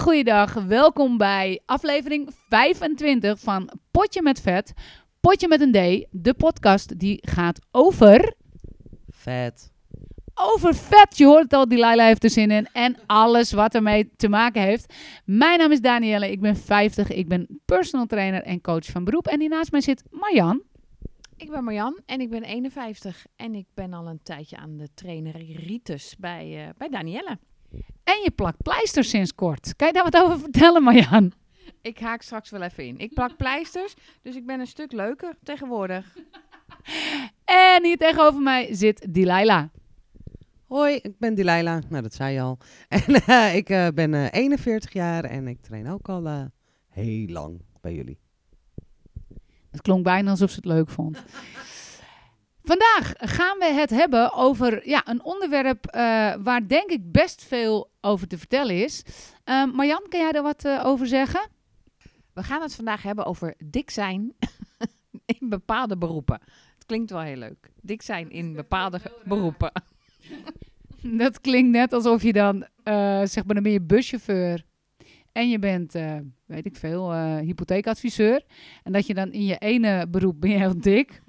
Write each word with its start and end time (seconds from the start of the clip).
Hele 0.00 0.12
goede 0.12 0.30
dag. 0.30 0.54
Welkom 0.54 1.16
bij 1.16 1.60
aflevering 1.66 2.30
25 2.48 3.40
van 3.40 3.70
Potje 3.90 4.22
met 4.22 4.40
Vet. 4.40 4.72
Potje 5.20 5.48
met 5.48 5.60
een 5.60 5.72
D. 5.72 6.06
De 6.10 6.34
podcast 6.34 6.98
die 6.98 7.18
gaat 7.28 7.60
over. 7.70 8.34
Vet. 9.08 9.72
Over 10.34 10.74
vet. 10.74 11.18
Je 11.18 11.24
hoort 11.24 11.42
het 11.42 11.52
al, 11.52 11.68
Delilah 11.68 12.06
heeft 12.06 12.24
er 12.24 12.30
zin 12.30 12.50
in. 12.50 12.68
En 12.72 12.96
alles 13.06 13.52
wat 13.52 13.74
ermee 13.74 14.10
te 14.16 14.28
maken 14.28 14.62
heeft. 14.62 14.94
Mijn 15.24 15.58
naam 15.58 15.72
is 15.72 15.80
Danielle. 15.80 16.30
Ik 16.30 16.40
ben 16.40 16.56
50. 16.56 17.10
Ik 17.10 17.28
ben 17.28 17.60
personal 17.64 18.06
trainer 18.06 18.42
en 18.42 18.60
coach 18.60 18.84
van 18.84 19.04
beroep. 19.04 19.26
En 19.26 19.40
hier 19.40 19.48
naast 19.48 19.72
mij 19.72 19.80
zit 19.80 20.02
Marjan. 20.10 20.62
Ik 21.36 21.50
ben 21.50 21.64
Marjan 21.64 21.98
en 22.06 22.20
ik 22.20 22.30
ben 22.30 22.42
51 22.42 23.26
en 23.36 23.54
ik 23.54 23.66
ben 23.74 23.92
al 23.92 24.06
een 24.06 24.22
tijdje 24.22 24.56
aan 24.56 24.76
de 24.76 24.88
trainer 24.94 25.36
Ritus 25.66 26.16
bij, 26.18 26.66
uh, 26.66 26.68
bij 26.76 26.88
Danielle. 26.88 27.38
En 28.04 28.20
je 28.22 28.30
plakt 28.30 28.62
pleisters 28.62 29.08
sinds 29.08 29.34
kort. 29.34 29.76
Kan 29.76 29.86
je 29.86 29.92
daar 29.92 30.04
wat 30.10 30.16
over 30.16 30.38
vertellen, 30.38 30.82
Marjan? 30.82 31.32
Ik 31.82 31.98
haak 31.98 32.22
straks 32.22 32.50
wel 32.50 32.62
even 32.62 32.84
in. 32.84 32.98
Ik 32.98 33.14
plak 33.14 33.36
pleisters, 33.36 33.94
dus 34.22 34.36
ik 34.36 34.46
ben 34.46 34.60
een 34.60 34.66
stuk 34.66 34.92
leuker 34.92 35.34
tegenwoordig. 35.42 36.16
En 37.44 37.84
hier 37.84 37.96
tegenover 37.96 38.40
mij 38.40 38.74
zit 38.74 39.14
Delilah. 39.14 39.64
Hoi, 40.66 40.94
ik 40.94 41.18
ben 41.18 41.34
Delilah. 41.34 41.82
Nou, 41.88 42.02
dat 42.02 42.14
zei 42.14 42.34
je 42.34 42.40
al. 42.40 42.58
En 42.88 43.22
uh, 43.28 43.54
ik 43.54 43.70
uh, 43.70 43.88
ben 43.94 44.12
uh, 44.12 44.26
41 44.30 44.92
jaar 44.92 45.24
en 45.24 45.48
ik 45.48 45.60
train 45.60 45.88
ook 45.88 46.08
al 46.08 46.50
heel 46.88 47.28
lang 47.28 47.60
bij 47.80 47.94
jullie. 47.94 48.18
Het 49.70 49.82
klonk 49.82 50.04
bijna 50.04 50.30
alsof 50.30 50.50
ze 50.50 50.56
het 50.56 50.64
leuk 50.64 50.90
vond. 50.90 51.22
Vandaag 52.62 53.12
gaan 53.16 53.58
we 53.58 53.64
het 53.64 53.90
hebben 53.90 54.32
over 54.32 54.88
ja, 54.88 55.08
een 55.08 55.24
onderwerp 55.24 55.86
uh, 55.86 56.00
waar 56.42 56.68
denk 56.68 56.90
ik 56.90 57.12
best 57.12 57.44
veel 57.44 57.90
over 58.00 58.26
te 58.26 58.38
vertellen 58.38 58.82
is. 58.82 59.02
Uh, 59.44 59.72
Marjan, 59.72 60.06
kan 60.08 60.20
jij 60.20 60.32
er 60.32 60.42
wat 60.42 60.64
uh, 60.64 60.82
over 60.84 61.06
zeggen? 61.06 61.48
We 62.32 62.42
gaan 62.42 62.62
het 62.62 62.74
vandaag 62.74 63.02
hebben 63.02 63.24
over 63.24 63.54
dik 63.64 63.90
zijn 63.90 64.34
in 65.40 65.48
bepaalde 65.48 65.98
beroepen. 65.98 66.40
Het 66.74 66.86
klinkt 66.86 67.10
wel 67.10 67.20
heel 67.20 67.36
leuk. 67.36 67.70
Dik 67.80 68.02
zijn 68.02 68.30
in 68.30 68.52
bepaalde 68.52 69.00
beroepen. 69.24 69.72
Dat 71.02 71.40
klinkt 71.40 71.70
net 71.70 71.92
alsof 71.92 72.22
je 72.22 72.32
dan, 72.32 72.66
zeg 73.26 73.44
maar, 73.44 73.54
dan 73.54 73.62
ben 73.62 73.72
je 73.72 73.80
buschauffeur. 73.80 74.64
En 75.32 75.50
je 75.50 75.58
bent, 75.58 75.92
weet 76.46 76.66
ik 76.66 76.76
veel, 76.76 77.14
hypotheekadviseur. 77.14 78.42
En 78.82 78.92
dat 78.92 79.06
je 79.06 79.14
dan 79.14 79.32
in 79.32 79.44
je 79.44 79.58
ene 79.58 80.06
beroep 80.08 80.40
ben 80.40 80.50
je 80.50 80.56
heel 80.56 80.80
dik. 80.80 81.22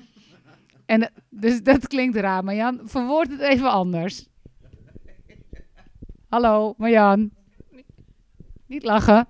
En 0.85 1.11
dus 1.29 1.63
dat 1.63 1.87
klinkt 1.87 2.17
raar, 2.17 2.43
Marjan. 2.43 2.81
Verwoord 2.83 3.29
het 3.31 3.39
even 3.39 3.71
anders. 3.71 4.27
Hallo, 6.29 6.73
Marjan. 6.77 7.31
Niet 8.67 8.83
lachen. 8.83 9.27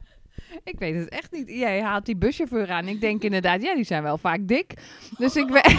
Ik 0.64 0.80
weet 0.80 0.96
het 0.96 1.10
echt 1.10 1.32
niet. 1.32 1.50
Jij 1.50 1.82
haalt 1.82 2.06
die 2.06 2.16
buschauffeur 2.16 2.72
aan. 2.72 2.88
Ik 2.88 3.02
denk 3.02 3.24
inderdaad, 3.24 3.62
ja, 3.62 3.76
die 3.76 3.84
zijn 3.84 4.04
wel 4.04 4.18
vaak 4.18 4.48
dik. 4.48 4.74
Dus 5.18 5.36
ik 5.36 5.50
weet... 5.50 5.72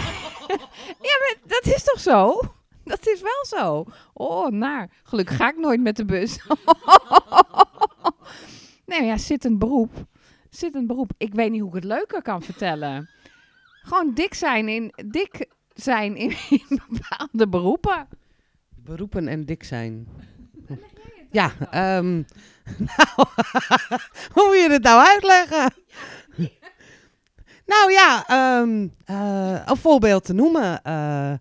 ja, 1.07 1.17
maar 1.19 1.35
dat 1.47 1.65
is 1.65 1.83
toch 1.83 1.99
zo? 1.99 2.39
Dat 2.83 3.07
is 3.07 3.21
wel 3.21 3.59
zo. 3.59 3.85
Oh, 4.13 4.47
naar. 4.47 4.89
Gelukkig 5.03 5.35
ga 5.35 5.49
ik 5.49 5.57
nooit 5.57 5.81
met 5.81 5.95
de 5.95 6.05
bus. 6.05 6.39
nee, 8.85 9.03
ja, 9.03 9.17
zittend 9.17 9.59
beroep. 9.59 10.05
Zittend 10.49 10.87
beroep. 10.87 11.11
Ik 11.17 11.33
weet 11.33 11.51
niet 11.51 11.59
hoe 11.61 11.69
ik 11.69 11.75
het 11.75 11.83
leuker 11.83 12.21
kan 12.21 12.41
vertellen. 12.41 13.09
Gewoon 13.81 14.13
dik 14.13 14.33
zijn 14.33 14.67
in... 14.67 14.93
Dik 15.05 15.49
zijn 15.73 16.15
in, 16.15 16.35
in 16.49 16.81
bepaalde 16.89 17.47
beroepen. 17.47 18.07
Beroepen 18.75 19.27
en 19.27 19.45
dik 19.45 19.63
zijn. 19.63 20.07
Ja, 21.33 21.51
um, 21.97 22.25
nou, 22.89 23.27
hoe 24.33 24.45
moet 24.47 24.61
je 24.61 24.67
het 24.71 24.83
nou 24.83 25.07
uitleggen? 25.07 25.73
nou 27.65 27.91
ja, 27.91 28.25
um, 28.61 28.93
uh, 29.09 29.61
een 29.65 29.77
voorbeeld 29.77 30.23
te 30.23 30.33
noemen. 30.33 30.79
Uh, 30.87 31.33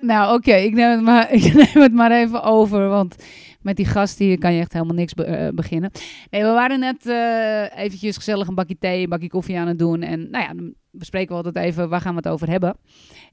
nou, 0.10 0.26
oké, 0.26 0.34
okay, 0.34 0.64
ik, 0.64 0.74
neem 0.74 1.08
ik 1.08 1.54
neem 1.54 1.82
het 1.82 1.92
maar 1.92 2.10
even 2.10 2.42
over, 2.42 2.88
want 2.88 3.16
met 3.62 3.76
die 3.76 3.86
gast 3.86 4.18
hier 4.18 4.38
kan 4.38 4.52
je 4.52 4.60
echt 4.60 4.72
helemaal 4.72 4.94
niks 4.94 5.14
be 5.14 5.26
uh, 5.26 5.48
beginnen. 5.48 5.90
Nee, 6.30 6.42
we 6.42 6.48
waren 6.48 6.80
net 6.80 7.06
uh, 7.06 7.78
eventjes 7.78 8.16
gezellig 8.16 8.48
een 8.48 8.54
bakje 8.54 8.78
thee, 8.78 9.02
een 9.02 9.08
bakje 9.08 9.28
koffie 9.28 9.58
aan 9.58 9.66
het 9.66 9.78
doen. 9.78 10.02
En 10.02 10.30
nou 10.30 10.44
ja, 10.44 10.54
dan 10.54 10.74
bespreken 10.90 11.36
we 11.36 11.42
altijd 11.42 11.64
even, 11.64 11.88
waar 11.88 12.00
gaan 12.00 12.14
we 12.14 12.20
het 12.22 12.28
over 12.28 12.48
hebben? 12.48 12.76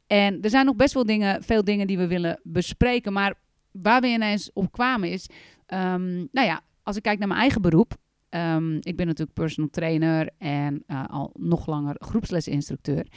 En 0.07 0.41
er 0.41 0.49
zijn 0.49 0.65
nog 0.65 0.75
best 0.75 0.93
wel 0.93 1.05
dingen, 1.05 1.43
veel 1.43 1.63
dingen 1.63 1.87
die 1.87 1.97
we 1.97 2.07
willen 2.07 2.39
bespreken. 2.43 3.13
Maar 3.13 3.33
waar 3.71 4.01
we 4.01 4.07
ineens 4.07 4.53
op 4.53 4.71
kwamen 4.71 5.11
is, 5.11 5.29
um, 5.67 6.27
nou 6.31 6.47
ja, 6.47 6.61
als 6.83 6.95
ik 6.95 7.03
kijk 7.03 7.19
naar 7.19 7.27
mijn 7.27 7.39
eigen 7.39 7.61
beroep. 7.61 7.97
Um, 8.29 8.77
ik 8.79 8.95
ben 8.95 9.05
natuurlijk 9.05 9.33
personal 9.33 9.69
trainer 9.69 10.29
en 10.37 10.83
uh, 10.87 11.03
al 11.07 11.33
nog 11.39 11.67
langer 11.67 11.95
groepslesinstructeur. 11.99 13.07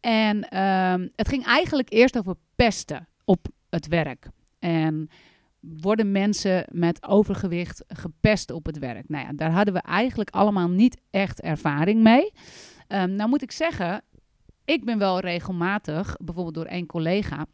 En 0.00 0.36
um, 0.36 1.10
het 1.14 1.28
ging 1.28 1.44
eigenlijk 1.44 1.92
eerst 1.92 2.18
over 2.18 2.34
pesten 2.54 3.08
op 3.24 3.46
het 3.70 3.88
werk. 3.88 4.28
En 4.58 5.08
worden 5.80 6.12
mensen 6.12 6.64
met 6.72 7.06
overgewicht 7.06 7.84
gepest 7.88 8.50
op 8.50 8.66
het 8.66 8.78
werk? 8.78 9.08
Nou 9.08 9.26
ja, 9.26 9.32
daar 9.32 9.50
hadden 9.50 9.74
we 9.74 9.80
eigenlijk 9.80 10.30
allemaal 10.30 10.68
niet 10.68 11.00
echt 11.10 11.40
ervaring 11.40 12.02
mee. 12.02 12.32
Um, 12.88 13.14
nou 13.14 13.28
moet 13.28 13.42
ik 13.42 13.52
zeggen, 13.52 14.02
ik 14.64 14.84
ben 14.84 14.98
wel 14.98 15.20
regelmatig, 15.20 16.16
bijvoorbeeld 16.24 16.54
door 16.54 16.64
één 16.64 16.86
collega, 16.86 17.46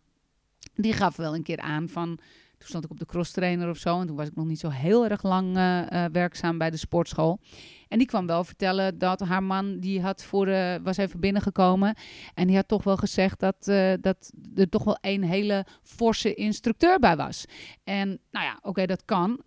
die 0.75 0.93
gaf 0.93 1.17
wel 1.17 1.35
een 1.35 1.43
keer 1.43 1.61
aan 1.61 1.89
van. 1.89 2.19
Toen 2.63 2.71
stond 2.71 2.85
ik 2.85 2.91
op 2.91 2.99
de 2.99 3.13
crosstrainer 3.13 3.69
of 3.69 3.77
zo. 3.77 4.01
En 4.01 4.07
toen 4.07 4.17
was 4.17 4.27
ik 4.27 4.35
nog 4.35 4.47
niet 4.47 4.59
zo 4.59 4.69
heel 4.69 5.09
erg 5.09 5.23
lang 5.23 5.57
uh, 5.57 5.81
uh, 5.81 6.05
werkzaam 6.13 6.59
bij 6.59 6.71
de 6.71 6.77
sportschool. 6.77 7.41
En 7.89 7.99
die 7.99 8.07
kwam 8.07 8.27
wel 8.27 8.45
vertellen 8.45 8.99
dat 8.99 9.21
haar 9.21 9.43
man, 9.43 9.79
die 9.79 10.01
had 10.01 10.25
voor, 10.25 10.49
uh, 10.49 10.75
was 10.83 10.97
even 10.97 11.21
binnengekomen. 11.21 11.95
En 12.35 12.47
die 12.47 12.57
had 12.57 12.69
toch 12.69 12.85
wel 12.85 12.97
gezegd 12.97 13.41
dat, 13.41 13.65
dat 14.01 14.33
er 14.55 14.69
toch 14.69 14.85
wel 14.85 14.99
een 15.01 15.23
hele 15.23 15.67
forse 15.83 16.35
instructeur 16.35 16.99
bij 16.99 17.17
was. 17.17 17.45
En 17.85 18.09
nou 18.31 18.47
ja, 18.47 18.59
oké, 18.63 18.87
dat 18.87 19.05
kan. 19.05 19.41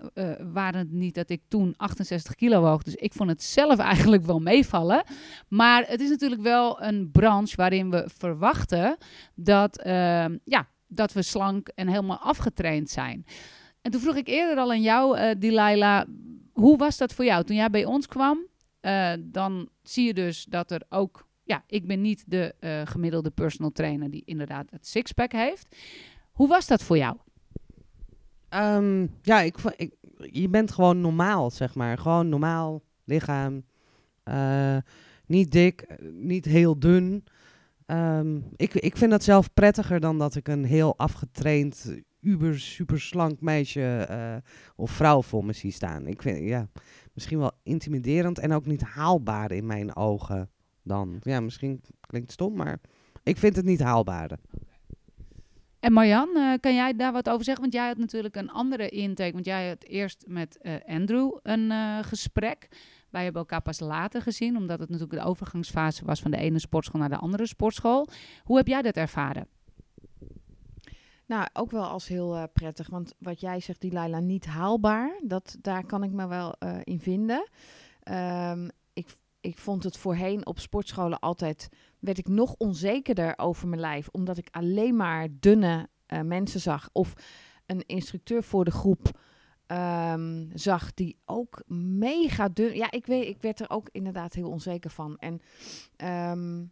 Waren 0.53 0.79
het 0.79 0.91
niet 0.91 1.15
dat 1.15 1.29
ik 1.29 1.41
toen 1.47 1.73
68 1.77 2.35
kilo 2.35 2.61
woog. 2.61 2.83
Dus 2.83 2.95
ik 2.95 3.13
vond 3.13 3.29
het 3.29 3.43
zelf 3.43 3.77
eigenlijk 3.77 4.25
wel 4.25 4.39
meevallen. 4.39 5.03
Maar 5.47 5.83
het 5.87 6.01
is 6.01 6.09
natuurlijk 6.09 6.41
wel 6.41 6.81
een 6.81 7.11
branche 7.11 7.55
waarin 7.55 7.89
we 7.89 8.09
verwachten 8.17 8.97
dat, 9.35 9.81
ja, 10.43 10.67
dat 10.95 11.13
we 11.13 11.21
slank 11.21 11.67
en 11.67 11.87
helemaal 11.87 12.19
afgetraind 12.19 12.89
zijn. 12.89 13.25
En 13.81 13.91
toen 13.91 14.01
vroeg 14.01 14.15
ik 14.15 14.27
eerder 14.27 14.57
al 14.57 14.71
aan 14.71 14.81
jou, 14.81 15.17
uh, 15.17 15.31
Delilah, 15.37 16.07
hoe 16.53 16.77
was 16.77 16.97
dat 16.97 17.13
voor 17.13 17.25
jou? 17.25 17.43
Toen 17.43 17.55
jij 17.55 17.69
bij 17.69 17.85
ons 17.85 18.07
kwam, 18.07 18.47
uh, 18.81 19.13
dan 19.19 19.69
zie 19.83 20.05
je 20.05 20.13
dus 20.13 20.45
dat 20.45 20.71
er 20.71 20.81
ook, 20.89 21.27
ja, 21.43 21.63
ik 21.67 21.87
ben 21.87 22.01
niet 22.01 22.23
de 22.27 22.55
uh, 22.59 22.81
gemiddelde 22.85 23.29
personal 23.29 23.71
trainer 23.71 24.11
die 24.11 24.23
inderdaad 24.25 24.71
het 24.71 24.87
sixpack 24.87 25.31
heeft. 25.31 25.75
Hoe 26.31 26.47
was 26.47 26.67
dat 26.67 26.83
voor 26.83 26.97
jou? 26.97 27.17
Um, 28.49 29.15
ja, 29.21 29.41
ik, 29.41 29.55
je 30.17 30.49
bent 30.49 30.71
gewoon 30.71 31.01
normaal, 31.01 31.51
zeg 31.51 31.75
maar. 31.75 31.97
Gewoon 31.97 32.29
normaal 32.29 32.81
lichaam. 33.03 33.63
Niet 35.25 35.51
dik, 35.51 35.85
niet 36.11 36.45
heel 36.45 36.79
dun. 36.79 37.23
Um, 37.87 38.45
ik, 38.55 38.73
ik 38.73 38.97
vind 38.97 39.11
dat 39.11 39.23
zelf 39.23 39.53
prettiger 39.53 39.99
dan 39.99 40.17
dat 40.17 40.35
ik 40.35 40.47
een 40.47 40.65
heel 40.65 40.97
afgetraind, 40.97 41.95
uber 42.21 42.59
super 42.59 42.99
slank 42.99 43.41
meisje 43.41 44.07
uh, 44.11 44.35
of 44.75 44.91
vrouw 44.91 45.21
voor 45.21 45.45
me 45.45 45.53
zie 45.53 45.71
staan. 45.71 46.07
Ik 46.07 46.21
vind 46.21 46.47
ja, 46.49 46.67
misschien 47.13 47.39
wel 47.39 47.51
intimiderend 47.63 48.39
en 48.39 48.53
ook 48.53 48.65
niet 48.65 48.81
haalbaar 48.81 49.51
in 49.51 49.65
mijn 49.65 49.95
ogen 49.95 50.49
dan. 50.83 51.17
Ja, 51.21 51.39
misschien 51.39 51.81
klinkt 51.99 52.31
het 52.31 52.39
stom, 52.39 52.55
maar 52.55 52.79
ik 53.23 53.37
vind 53.37 53.55
het 53.55 53.65
niet 53.65 53.81
haalbaar. 53.81 54.31
En 55.79 55.93
Marjan, 55.93 56.29
uh, 56.33 56.53
kan 56.59 56.75
jij 56.75 56.95
daar 56.95 57.11
wat 57.11 57.29
over 57.29 57.43
zeggen? 57.43 57.63
Want 57.63 57.75
jij 57.75 57.87
had 57.87 57.97
natuurlijk 57.97 58.35
een 58.35 58.51
andere 58.51 58.89
intake. 58.89 59.33
Want 59.33 59.45
jij 59.45 59.67
had 59.67 59.83
eerst 59.83 60.25
met 60.27 60.59
uh, 60.61 60.73
Andrew 60.85 61.37
een 61.43 61.71
gesprek. 62.03 62.67
Wij 63.15 63.23
hebben 63.23 63.41
elkaar 63.41 63.61
pas 63.61 63.79
later 63.79 64.21
gezien, 64.21 64.57
omdat 64.57 64.79
het 64.79 64.89
natuurlijk 64.89 65.21
de 65.21 65.27
overgangsfase 65.27 66.05
was 66.05 66.21
van 66.21 66.31
de 66.31 66.37
ene 66.37 66.59
sportschool 66.59 66.99
naar 66.99 67.09
de 67.09 67.17
andere 67.17 67.45
sportschool. 67.47 68.07
Hoe 68.43 68.57
heb 68.57 68.67
jij 68.67 68.81
dat 68.81 68.95
ervaren? 68.95 69.47
Nou, 71.25 71.47
ook 71.53 71.71
wel 71.71 71.83
als 71.83 72.07
heel 72.07 72.35
uh, 72.35 72.43
prettig. 72.53 72.89
Want 72.89 73.13
wat 73.19 73.39
jij 73.39 73.59
zegt, 73.59 73.81
die 73.81 73.91
Laila, 73.91 74.19
niet 74.19 74.45
haalbaar. 74.45 75.19
Dat, 75.23 75.57
daar 75.61 75.85
kan 75.85 76.03
ik 76.03 76.11
me 76.11 76.27
wel 76.27 76.55
uh, 76.59 76.77
in 76.83 76.99
vinden. 76.99 77.49
Um, 78.11 78.69
ik, 78.93 79.15
ik 79.41 79.57
vond 79.57 79.83
het 79.83 79.97
voorheen 79.97 80.45
op 80.45 80.59
sportscholen 80.59 81.19
altijd... 81.19 81.69
werd 81.99 82.17
ik 82.17 82.27
nog 82.27 82.55
onzekerder 82.57 83.33
over 83.37 83.67
mijn 83.67 83.81
lijf. 83.81 84.07
Omdat 84.11 84.37
ik 84.37 84.47
alleen 84.51 84.95
maar 84.95 85.27
dunne 85.31 85.89
uh, 86.07 86.21
mensen 86.21 86.59
zag. 86.59 86.89
Of 86.91 87.13
een 87.65 87.83
instructeur 87.85 88.43
voor 88.43 88.65
de 88.65 88.71
groep 88.71 89.19
um, 89.67 90.49
zag 90.53 90.93
die 90.93 91.17
ook 91.25 91.63
mega 91.67 92.49
dun... 92.49 92.75
Ja, 92.75 92.91
ik, 92.91 93.05
weet, 93.05 93.27
ik 93.27 93.41
werd 93.41 93.59
er 93.59 93.69
ook 93.69 93.89
inderdaad 93.91 94.33
heel 94.33 94.49
onzeker 94.49 94.89
van. 94.89 95.17
En 95.17 95.41
um, 96.31 96.71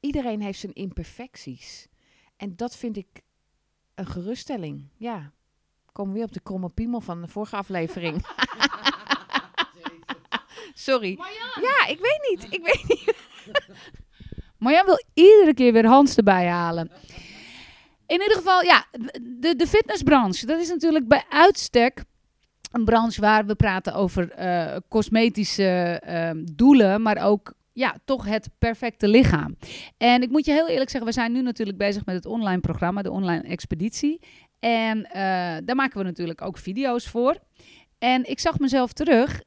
iedereen 0.00 0.40
heeft 0.40 0.58
zijn 0.58 0.72
imperfecties. 0.72 1.88
En 2.36 2.56
dat 2.56 2.76
vind 2.76 2.96
ik 2.96 3.22
een 3.94 4.06
geruststelling. 4.06 4.88
Ja, 4.96 5.32
komen 5.92 6.12
we 6.12 6.18
weer 6.18 6.28
op 6.28 6.34
de 6.34 6.40
kromme 6.40 6.68
piemel 6.68 7.00
van 7.00 7.20
de 7.20 7.28
vorige 7.28 7.56
aflevering. 7.56 8.26
Sorry. 10.74 11.18
Ja, 11.60 11.86
ik 11.86 11.98
weet 11.98 12.28
niet. 12.30 12.52
Ik 12.52 12.62
weet 12.62 12.88
niet. 12.88 13.14
Maar 14.62 14.72
jij 14.72 14.84
wil 14.84 15.02
iedere 15.14 15.54
keer 15.54 15.72
weer 15.72 15.86
Hans 15.86 16.16
erbij 16.16 16.46
halen. 16.46 16.90
In 18.06 18.20
ieder 18.20 18.36
geval, 18.36 18.62
ja, 18.62 18.86
de, 19.22 19.56
de 19.56 19.66
fitnessbranche. 19.66 20.46
Dat 20.46 20.60
is 20.60 20.68
natuurlijk 20.68 21.08
bij 21.08 21.24
uitstek 21.28 22.04
een 22.72 22.84
branche 22.84 23.20
waar 23.20 23.46
we 23.46 23.54
praten 23.54 23.94
over 23.94 24.30
eh, 24.30 24.76
cosmetische 24.88 26.00
ehm, 26.04 26.44
doelen, 26.52 27.02
maar 27.02 27.24
ook 27.24 27.54
ja, 27.72 27.96
toch 28.04 28.24
het 28.24 28.50
perfecte 28.58 29.08
lichaam. 29.08 29.56
En 29.96 30.22
ik 30.22 30.30
moet 30.30 30.44
je 30.44 30.52
heel 30.52 30.68
eerlijk 30.68 30.90
zeggen, 30.90 31.10
we 31.10 31.16
zijn 31.16 31.32
nu 31.32 31.42
natuurlijk 31.42 31.78
bezig 31.78 32.04
met 32.04 32.14
het 32.14 32.26
online 32.26 32.60
programma, 32.60 33.02
de 33.02 33.10
online 33.10 33.42
expeditie. 33.42 34.20
En 34.58 35.04
eh, 35.04 35.56
daar 35.64 35.76
maken 35.76 35.98
we 35.98 36.04
natuurlijk 36.04 36.42
ook 36.42 36.58
video's 36.58 37.08
voor. 37.08 37.38
En 37.98 38.30
ik 38.30 38.40
zag 38.40 38.58
mezelf 38.58 38.92
terug 38.92 39.42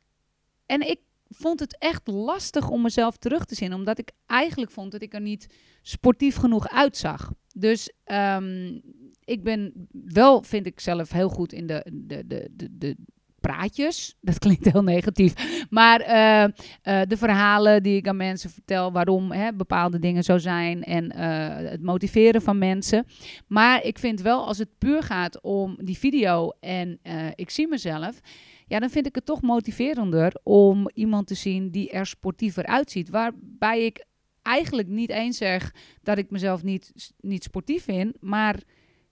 en 0.65 0.89
ik 0.89 0.99
vond 1.29 1.59
het 1.59 1.77
echt 1.79 2.07
lastig 2.07 2.69
om 2.69 2.81
mezelf 2.81 3.17
terug 3.17 3.45
te 3.45 3.55
zien, 3.55 3.73
omdat 3.73 3.99
ik 3.99 4.11
eigenlijk 4.25 4.71
vond 4.71 4.91
dat 4.91 5.01
ik 5.01 5.13
er 5.13 5.21
niet 5.21 5.53
sportief 5.81 6.35
genoeg 6.35 6.69
uitzag. 6.69 7.31
Dus 7.53 7.91
ehm, 8.03 8.79
ik 9.23 9.43
ben 9.43 9.87
wel, 9.91 10.43
vind 10.43 10.65
ik 10.65 10.79
zelf, 10.79 11.11
heel 11.11 11.29
goed 11.29 11.53
in 11.53 11.67
de, 11.67 11.85
de, 11.93 12.27
de, 12.27 12.49
de, 12.51 12.67
de 12.77 12.95
praatjes. 13.39 14.15
Dat 14.21 14.39
klinkt 14.39 14.71
heel 14.71 14.83
negatief. 14.83 15.65
Maar 15.69 16.01
uh, 16.01 16.43
uh, 16.43 17.01
de 17.07 17.17
verhalen 17.17 17.83
die 17.83 17.95
ik 17.95 18.07
aan 18.07 18.17
mensen 18.17 18.49
vertel, 18.49 18.91
waarom 18.91 19.31
hè, 19.31 19.53
bepaalde 19.53 19.99
dingen 19.99 20.23
zo 20.23 20.37
zijn 20.37 20.83
en 20.83 21.05
uh, 21.15 21.69
het 21.69 21.81
motiveren 21.81 22.41
van 22.41 22.57
mensen. 22.57 23.05
Maar 23.47 23.83
ik 23.83 23.99
vind 23.99 24.21
wel, 24.21 24.45
als 24.45 24.57
het 24.57 24.77
puur 24.77 25.03
gaat 25.03 25.41
om 25.41 25.77
die 25.81 25.97
video 25.97 26.51
en 26.59 26.99
ik 27.35 27.49
zie 27.49 27.67
mezelf, 27.67 28.19
ja, 28.67 28.79
dan 28.79 28.89
vind 28.89 29.05
ik 29.05 29.15
het 29.15 29.25
toch 29.25 29.41
motiverender 29.41 30.39
om 30.43 30.89
iemand 30.93 31.27
te 31.27 31.35
zien 31.35 31.69
die 31.69 31.89
er 31.89 32.05
sportiever 32.05 32.65
uitziet. 32.65 33.09
Waarbij 33.09 33.85
ik 33.85 34.05
eigenlijk 34.41 34.87
niet 34.87 35.09
eens 35.09 35.37
zeg 35.37 35.73
dat 36.03 36.17
ik 36.17 36.29
mezelf 36.29 36.63
niet, 36.63 37.13
niet 37.19 37.43
sportief 37.43 37.83
vind, 37.83 38.21
maar 38.21 38.63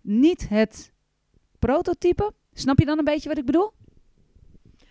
niet 0.01 0.49
het 0.49 0.93
prototype. 1.59 2.33
Snap 2.53 2.79
je 2.79 2.85
dan 2.85 2.97
een 2.97 3.03
beetje 3.03 3.29
wat 3.29 3.37
ik 3.37 3.45
bedoel? 3.45 3.71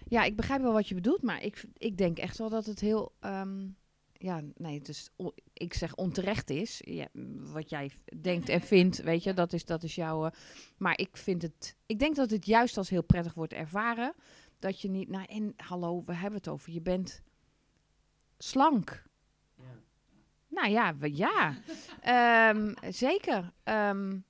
Ja, 0.09 0.23
ik 0.23 0.37
begrijp 0.37 0.63
wel 0.63 0.73
wat 0.73 0.89
je 0.89 0.95
bedoelt, 0.95 1.23
maar 1.23 1.43
ik, 1.43 1.65
ik 1.77 1.97
denk 1.99 2.19
echt 2.19 2.39
wel 2.39 2.49
dat 2.49 2.67
het 2.67 2.81
heel. 2.81 3.13
Um, 3.21 3.77
ja, 4.13 4.43
nee, 4.57 4.79
het 4.79 4.89
is, 4.89 5.11
ik 5.53 5.75
zeg 5.75 5.95
onterecht 5.95 6.51
is. 6.51 6.81
Ja, 6.85 7.09
wat 7.53 7.71
jij 7.71 7.91
denkt 8.21 8.49
en 8.49 8.61
vindt, 8.61 9.03
weet 9.03 9.23
je, 9.23 9.35
dat 9.35 9.53
is, 9.53 9.65
dat 9.65 9.83
is 9.83 9.95
jouw. 9.95 10.25
Uh, 10.25 10.31
maar 10.77 10.99
ik 10.99 11.17
vind 11.17 11.43
het. 11.43 11.77
Ik 11.87 11.99
denk 11.99 12.17
dat 12.17 12.31
het 12.31 12.47
juist 12.47 12.77
als 12.77 12.91
heel 12.91 13.05
prettig 13.05 13.35
wordt 13.35 13.53
ervaren. 13.53 14.15
Dat 14.63 14.81
je 14.81 14.89
niet. 14.89 15.09
Nou, 15.09 15.25
en 15.25 15.53
hallo, 15.57 16.03
we 16.05 16.15
hebben 16.15 16.39
het 16.39 16.49
over. 16.49 16.73
Je 16.73 16.81
bent 16.81 17.23
slank. 18.39 19.03
Ja. 19.55 19.65
Nou 20.49 20.71
ja, 20.71 20.97
we, 20.97 21.17
ja. 21.17 21.55
um, 22.51 22.75
zeker. 22.93 23.53
Um, 23.65 24.25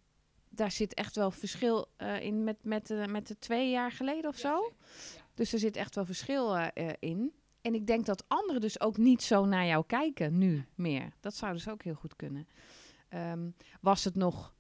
daar 0.49 0.71
zit 0.71 0.95
echt 0.95 1.17
wel 1.17 1.31
verschil 1.31 1.89
uh, 1.99 2.21
in 2.21 2.45
met, 2.45 2.57
met, 2.63 2.91
uh, 2.91 3.07
met 3.07 3.27
de 3.27 3.39
twee 3.39 3.71
jaar 3.71 3.93
geleden 3.93 4.31
of 4.31 4.37
zo. 4.37 4.49
Ja, 4.49 5.23
dus 5.35 5.53
er 5.53 5.59
zit 5.59 5.77
echt 5.77 5.95
wel 5.95 6.05
verschil 6.05 6.57
uh, 6.57 6.69
in. 6.99 7.33
En 7.61 7.75
ik 7.75 7.87
denk 7.87 8.07
dat 8.07 8.25
anderen 8.29 8.61
dus 8.61 8.81
ook 8.81 8.97
niet 8.97 9.23
zo 9.23 9.45
naar 9.45 9.67
jou 9.67 9.85
kijken 9.87 10.39
nu 10.39 10.67
meer. 10.75 11.13
Dat 11.21 11.35
zou 11.35 11.53
dus 11.53 11.69
ook 11.69 11.83
heel 11.83 11.95
goed 11.95 12.17
kunnen. 12.17 12.49
Um, 13.11 13.55
was 13.81 14.05
het 14.05 14.15
nog 14.15 14.55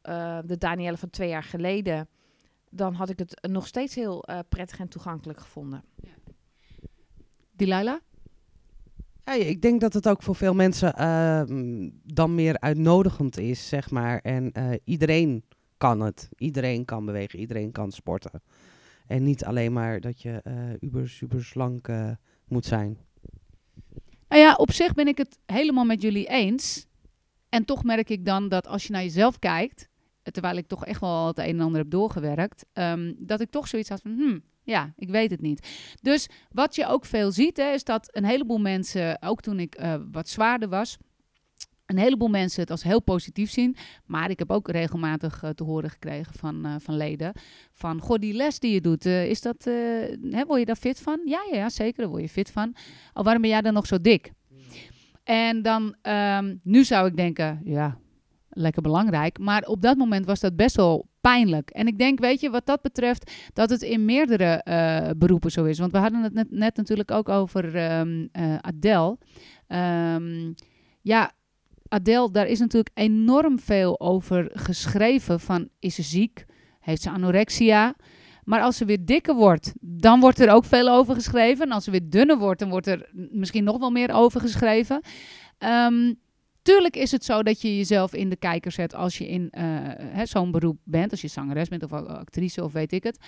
de 0.44 0.56
Danielle 0.58 0.96
van 0.96 1.10
twee 1.10 1.28
jaar 1.28 1.42
geleden, 1.42 2.08
dan 2.72 2.94
had 2.94 3.08
ik 3.08 3.18
het 3.18 3.48
nog 3.50 3.66
steeds 3.66 3.94
heel 3.94 4.24
uh, 4.30 4.38
prettig 4.48 4.78
en 4.78 4.88
toegankelijk 4.88 5.38
gevonden. 5.38 5.84
Ja. 5.96 6.32
Delilah? 7.52 8.00
Ja, 9.24 9.32
ik 9.32 9.62
denk 9.62 9.80
dat 9.80 9.92
het 9.92 10.08
ook 10.08 10.22
voor 10.22 10.34
veel 10.34 10.54
mensen 10.54 10.94
uh, 11.00 11.42
dan 12.04 12.34
meer 12.34 12.58
uitnodigend 12.60 13.38
is, 13.38 13.68
zeg 13.68 13.90
maar. 13.90 14.18
En 14.18 14.52
iedereen 14.84 15.44
kan 15.76 16.00
het. 16.00 16.28
Iedereen 16.36 16.84
kan 16.84 17.04
bewegen, 17.04 17.38
iedereen 17.38 17.72
kan 17.72 17.92
sporten. 17.92 18.42
En 19.06 19.22
niet 19.22 19.44
alleen 19.44 19.72
maar 19.72 20.00
dat 20.00 20.22
je 20.22 20.40
uh, 20.44 20.54
uber 20.80 21.08
super 21.08 21.44
slank 21.44 21.88
uh, 21.88 22.10
moet 22.46 22.64
zijn. 22.64 22.98
Nou 24.28 24.42
ja, 24.42 24.54
op 24.54 24.72
zich 24.72 24.94
ben 24.94 25.06
ik 25.06 25.18
het 25.18 25.38
helemaal 25.46 25.84
met 25.84 26.02
jullie 26.02 26.28
eens. 26.28 26.86
En 27.48 27.64
toch 27.64 27.84
merk 27.84 28.10
ik 28.10 28.24
dan 28.24 28.48
dat 28.48 28.66
als 28.66 28.86
je 28.86 28.92
naar 28.92 29.02
jezelf 29.02 29.38
kijkt, 29.38 29.88
terwijl 30.22 30.56
ik 30.56 30.66
toch 30.66 30.86
echt 30.86 31.00
wel 31.00 31.26
het 31.26 31.38
een 31.38 31.44
en 31.44 31.60
ander 31.60 31.80
heb 31.80 31.90
doorgewerkt, 31.90 32.64
um, 32.72 33.14
dat 33.18 33.40
ik 33.40 33.50
toch 33.50 33.68
zoiets 33.68 33.88
had 33.88 34.00
van, 34.00 34.14
hmm, 34.14 34.42
ja, 34.62 34.92
ik 34.96 35.10
weet 35.10 35.30
het 35.30 35.40
niet. 35.40 35.68
Dus 36.02 36.28
wat 36.50 36.74
je 36.74 36.86
ook 36.86 37.04
veel 37.04 37.32
ziet, 37.32 37.56
hè, 37.56 37.72
is 37.72 37.84
dat 37.84 38.08
een 38.12 38.24
heleboel 38.24 38.58
mensen, 38.58 39.22
ook 39.22 39.40
toen 39.40 39.60
ik 39.60 39.80
uh, 39.80 39.94
wat 40.12 40.28
zwaarder 40.28 40.68
was, 40.68 40.96
een 41.86 41.98
heleboel 41.98 42.28
mensen 42.28 42.60
het 42.60 42.70
als 42.70 42.82
heel 42.82 43.02
positief 43.02 43.50
zien. 43.50 43.76
Maar 44.06 44.30
ik 44.30 44.38
heb 44.38 44.50
ook 44.50 44.68
regelmatig 44.68 45.42
uh, 45.42 45.50
te 45.50 45.64
horen 45.64 45.90
gekregen 45.90 46.34
van, 46.34 46.66
uh, 46.66 46.74
van 46.78 46.96
leden. 46.96 47.32
Van, 47.72 48.00
goh, 48.00 48.18
die 48.18 48.34
les 48.34 48.58
die 48.58 48.72
je 48.72 48.80
doet, 48.80 49.06
uh, 49.06 49.28
is 49.28 49.40
dat, 49.40 49.64
hè, 50.30 50.46
word 50.46 50.58
je 50.58 50.66
daar 50.66 50.76
fit 50.76 51.00
van? 51.00 51.20
Ja, 51.24 51.40
ja, 51.50 51.68
zeker, 51.68 52.02
daar 52.02 52.10
word 52.10 52.22
je 52.22 52.28
fit 52.28 52.50
van. 52.50 52.74
Al 53.12 53.24
waarom 53.24 53.42
ben 53.42 53.50
jij 53.50 53.62
dan 53.62 53.72
nog 53.72 53.86
zo 53.86 54.00
dik? 54.00 54.32
En 55.24 55.62
dan, 55.62 55.96
um, 56.02 56.60
nu 56.62 56.84
zou 56.84 57.06
ik 57.06 57.16
denken, 57.16 57.60
ja, 57.64 57.98
lekker 58.54 58.82
belangrijk. 58.82 59.38
Maar 59.38 59.62
op 59.62 59.82
dat 59.82 59.96
moment 59.96 60.26
was 60.26 60.40
dat 60.40 60.56
best 60.56 60.76
wel 60.76 61.06
pijnlijk. 61.20 61.70
En 61.70 61.86
ik 61.86 61.98
denk, 61.98 62.18
weet 62.18 62.40
je, 62.40 62.50
wat 62.50 62.66
dat 62.66 62.82
betreft, 62.82 63.32
dat 63.52 63.70
het 63.70 63.82
in 63.82 64.04
meerdere 64.04 64.62
beroepen 65.18 65.50
zo 65.50 65.64
is. 65.64 65.78
Want 65.78 65.92
we 65.92 65.98
hadden 65.98 66.22
het 66.22 66.50
net, 66.50 66.76
natuurlijk 66.76 67.10
ook 67.10 67.28
over 67.28 67.92
um, 67.98 68.28
Adele. 68.60 69.18
Um, 69.68 70.54
ja, 71.00 71.32
Adele, 71.88 72.30
daar 72.30 72.46
is 72.46 72.58
natuurlijk 72.58 72.90
enorm 72.94 73.58
veel 73.58 74.00
over 74.00 74.50
geschreven 74.52 75.40
van 75.40 75.68
is 75.78 75.94
ze 75.94 76.02
ziek, 76.02 76.44
heeft 76.80 77.02
ze 77.02 77.10
anorexia. 77.10 77.94
Maar 78.44 78.60
als 78.60 78.76
ze 78.76 78.84
weer 78.84 79.04
dikker 79.04 79.34
wordt, 79.34 79.72
dan 79.80 80.20
wordt 80.20 80.40
er 80.40 80.50
ook 80.50 80.64
veel 80.64 80.88
over 80.88 81.14
geschreven. 81.14 81.66
En 81.66 81.72
als 81.72 81.84
ze 81.84 81.90
weer 81.90 82.08
dunner 82.10 82.38
wordt, 82.38 82.60
dan 82.60 82.68
wordt 82.70 82.86
er 82.86 83.10
misschien 83.12 83.64
nog 83.64 83.78
wel 83.78 83.90
meer 83.90 84.12
over 84.12 84.40
geschreven. 84.40 85.00
Um, 85.58 86.20
tuurlijk 86.62 86.96
is 86.96 87.10
het 87.10 87.24
zo 87.24 87.42
dat 87.42 87.60
je 87.60 87.76
jezelf 87.76 88.14
in 88.14 88.28
de 88.28 88.36
kijker 88.36 88.72
zet 88.72 88.94
als 88.94 89.18
je 89.18 89.28
in 89.28 89.52
uh, 89.58 90.24
zo'n 90.24 90.50
beroep 90.50 90.78
bent. 90.84 91.10
Als 91.10 91.20
je 91.20 91.28
zangeres 91.28 91.68
bent 91.68 91.82
of 91.82 91.92
actrice 91.92 92.64
of 92.64 92.72
weet 92.72 92.92
ik 92.92 93.02
het. 93.02 93.18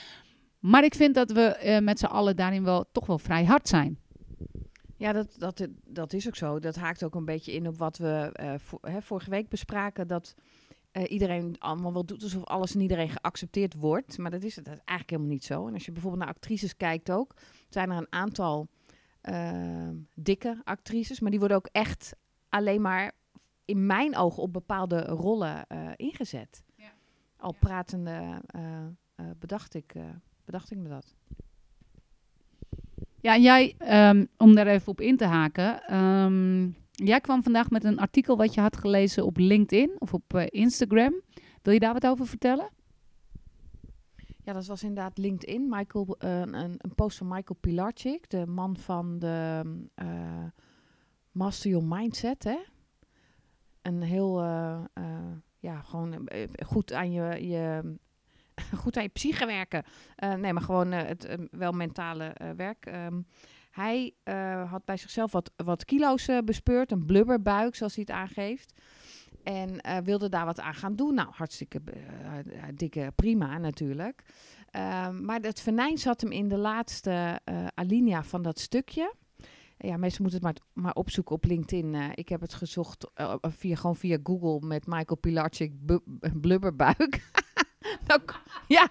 Maar 0.58 0.84
ik 0.84 0.94
vind 0.94 1.14
dat 1.14 1.32
we 1.32 1.60
uh, 1.64 1.78
met 1.78 1.98
z'n 1.98 2.04
allen 2.04 2.36
daarin 2.36 2.64
wel 2.64 2.84
toch 2.92 3.06
wel 3.06 3.18
vrij 3.18 3.44
hard 3.44 3.68
zijn. 3.68 3.98
Ja, 4.96 5.12
dat, 5.12 5.34
dat, 5.38 5.68
dat 5.84 6.12
is 6.12 6.26
ook 6.26 6.36
zo. 6.36 6.58
Dat 6.58 6.76
haakt 6.76 7.04
ook 7.04 7.14
een 7.14 7.24
beetje 7.24 7.52
in 7.52 7.68
op 7.68 7.78
wat 7.78 7.96
we 7.96 8.30
voor, 8.60 8.78
hè, 8.82 9.02
vorige 9.02 9.30
week 9.30 9.48
bespraken. 9.48 10.08
Dat 10.08 10.34
iedereen 11.06 11.56
allemaal 11.58 11.92
wel 11.92 12.04
doet 12.04 12.22
alsof 12.22 12.44
alles 12.44 12.74
en 12.74 12.80
iedereen 12.80 13.08
geaccepteerd 13.08 13.74
wordt. 13.74 14.18
Maar 14.18 14.30
dat 14.30 14.42
is 14.42 14.56
het 14.56 14.66
eigenlijk 14.66 15.10
helemaal 15.10 15.32
niet 15.32 15.44
zo. 15.44 15.66
En 15.66 15.74
als 15.74 15.84
je 15.84 15.92
bijvoorbeeld 15.92 16.22
naar 16.22 16.34
actrices 16.34 16.76
kijkt 16.76 17.10
ook, 17.10 17.34
zijn 17.68 17.90
er 17.90 17.96
een 17.96 18.12
aantal 18.12 18.68
dikke 20.14 20.60
actrices. 20.64 21.20
Maar 21.20 21.30
die 21.30 21.38
worden 21.38 21.56
ook 21.56 21.68
echt 21.72 22.14
alleen 22.48 22.80
maar 22.80 23.12
in 23.64 23.86
mijn 23.86 24.16
ogen 24.16 24.42
op 24.42 24.52
bepaalde 24.52 25.04
rollen 25.04 25.66
ingezet. 25.96 26.64
Ja. 26.74 26.92
Al 27.36 27.54
pratende 27.60 28.42
bedacht, 29.38 29.74
ik, 29.74 29.94
bedacht 30.44 30.70
ik 30.70 30.78
me 30.78 30.88
dat. 30.88 31.14
Ja, 33.24 33.34
en 33.34 33.42
jij, 33.42 33.74
um, 34.10 34.28
om 34.36 34.54
daar 34.54 34.66
even 34.66 34.88
op 34.88 35.00
in 35.00 35.16
te 35.16 35.24
haken. 35.24 35.94
Um, 35.94 36.76
jij 36.90 37.20
kwam 37.20 37.42
vandaag 37.42 37.70
met 37.70 37.84
een 37.84 37.98
artikel 37.98 38.36
wat 38.36 38.54
je 38.54 38.60
had 38.60 38.76
gelezen 38.76 39.26
op 39.26 39.36
LinkedIn 39.36 39.96
of 39.98 40.14
op 40.14 40.34
uh, 40.34 40.44
Instagram. 40.48 41.20
Wil 41.62 41.72
je 41.72 41.80
daar 41.80 41.92
wat 41.92 42.06
over 42.06 42.26
vertellen? 42.26 42.68
Ja, 44.42 44.52
dat 44.52 44.66
was 44.66 44.82
inderdaad 44.82 45.18
LinkedIn. 45.18 45.68
Michael, 45.68 46.16
uh, 46.24 46.40
een, 46.40 46.54
een, 46.54 46.94
post 46.94 47.18
van 47.18 47.28
Michael 47.28 47.58
Pilarczyk, 47.60 48.30
de 48.30 48.46
man 48.46 48.76
van 48.76 49.18
de 49.18 49.62
uh, 50.02 50.44
Master 51.32 51.70
Your 51.70 51.86
Mindset. 51.86 52.44
Hè? 52.44 52.58
Een 53.84 54.02
heel, 54.02 54.42
ja, 55.58 55.80
gewoon 55.82 56.28
goed 56.66 56.92
aan 56.92 57.12
je, 57.12 57.48
je 57.48 57.96
goed 58.82 58.96
aan 58.96 59.02
je 59.02 59.08
psyche 59.08 59.46
werken. 59.46 59.84
Nee, 60.16 60.52
maar 60.52 60.62
gewoon 60.62 60.92
het 60.92 61.36
wel 61.50 61.72
mentale 61.72 62.34
werk. 62.56 62.86
Um, 62.86 63.26
hij 63.70 64.14
had 64.68 64.84
bij 64.84 64.96
zichzelf 64.96 65.32
wat, 65.32 65.50
wat 65.56 65.84
kilo's 65.84 66.28
bespeurd, 66.44 66.92
een 66.92 67.06
blubberbuik, 67.06 67.74
zoals 67.74 67.94
hij 67.94 68.04
het 68.06 68.16
aangeeft. 68.16 68.72
En 69.42 70.04
wilde 70.04 70.28
daar 70.28 70.44
wat 70.44 70.60
aan 70.60 70.74
gaan 70.74 70.96
doen. 70.96 71.14
Nou, 71.14 71.28
hartstikke 71.32 71.82
dikke 72.74 73.12
prima 73.14 73.58
natuurlijk. 73.58 74.22
Ehm, 74.70 75.24
maar 75.24 75.40
het 75.40 75.60
venijn 75.60 75.98
zat 75.98 76.20
hem 76.20 76.30
in 76.30 76.48
de 76.48 76.58
laatste 76.58 77.40
alinea 77.74 78.22
van 78.22 78.42
dat 78.42 78.58
stukje. 78.58 79.14
Ja, 79.84 79.96
mensen 79.96 80.22
moeten 80.22 80.46
het 80.46 80.60
maar, 80.74 80.84
maar 80.84 80.94
opzoeken 80.94 81.34
op 81.34 81.44
LinkedIn. 81.44 81.94
ik 82.14 82.28
heb 82.28 82.40
het 82.40 82.54
gezocht 82.54 83.06
via, 83.40 83.76
gewoon 83.76 83.96
via 83.96 84.18
Google 84.22 84.66
met 84.66 84.86
Michael 84.86 85.20
Pilarczyk 85.20 85.72
blubberbuik. 86.40 87.30
Dan 88.06 88.24
ko- 88.24 88.36
ja, 88.68 88.88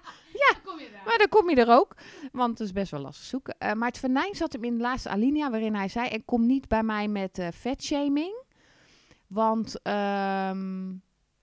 maar 1.05 1.17
dan 1.17 1.29
kom 1.29 1.50
je 1.50 1.55
er 1.55 1.69
ook. 1.69 1.95
Want 2.31 2.57
het 2.57 2.67
is 2.67 2.73
best 2.73 2.91
wel 2.91 3.00
lastig 3.01 3.25
zoeken. 3.25 3.55
Eh, 3.57 3.73
maar 3.73 3.88
het 3.88 3.97
venijn 3.97 4.35
zat 4.35 4.53
hem 4.53 4.63
in 4.63 4.75
de 4.75 4.81
laatste 4.81 5.09
alinea 5.09 5.50
waarin 5.50 5.75
hij 5.75 5.88
zei... 5.88 6.07
en 6.07 6.25
kom 6.25 6.45
niet 6.45 6.67
bij 6.67 6.83
mij 6.83 7.07
met 7.07 7.38
eh 7.38 7.47
vetshaming. 7.51 8.43
Want 9.27 9.81
ehm, 9.81 10.93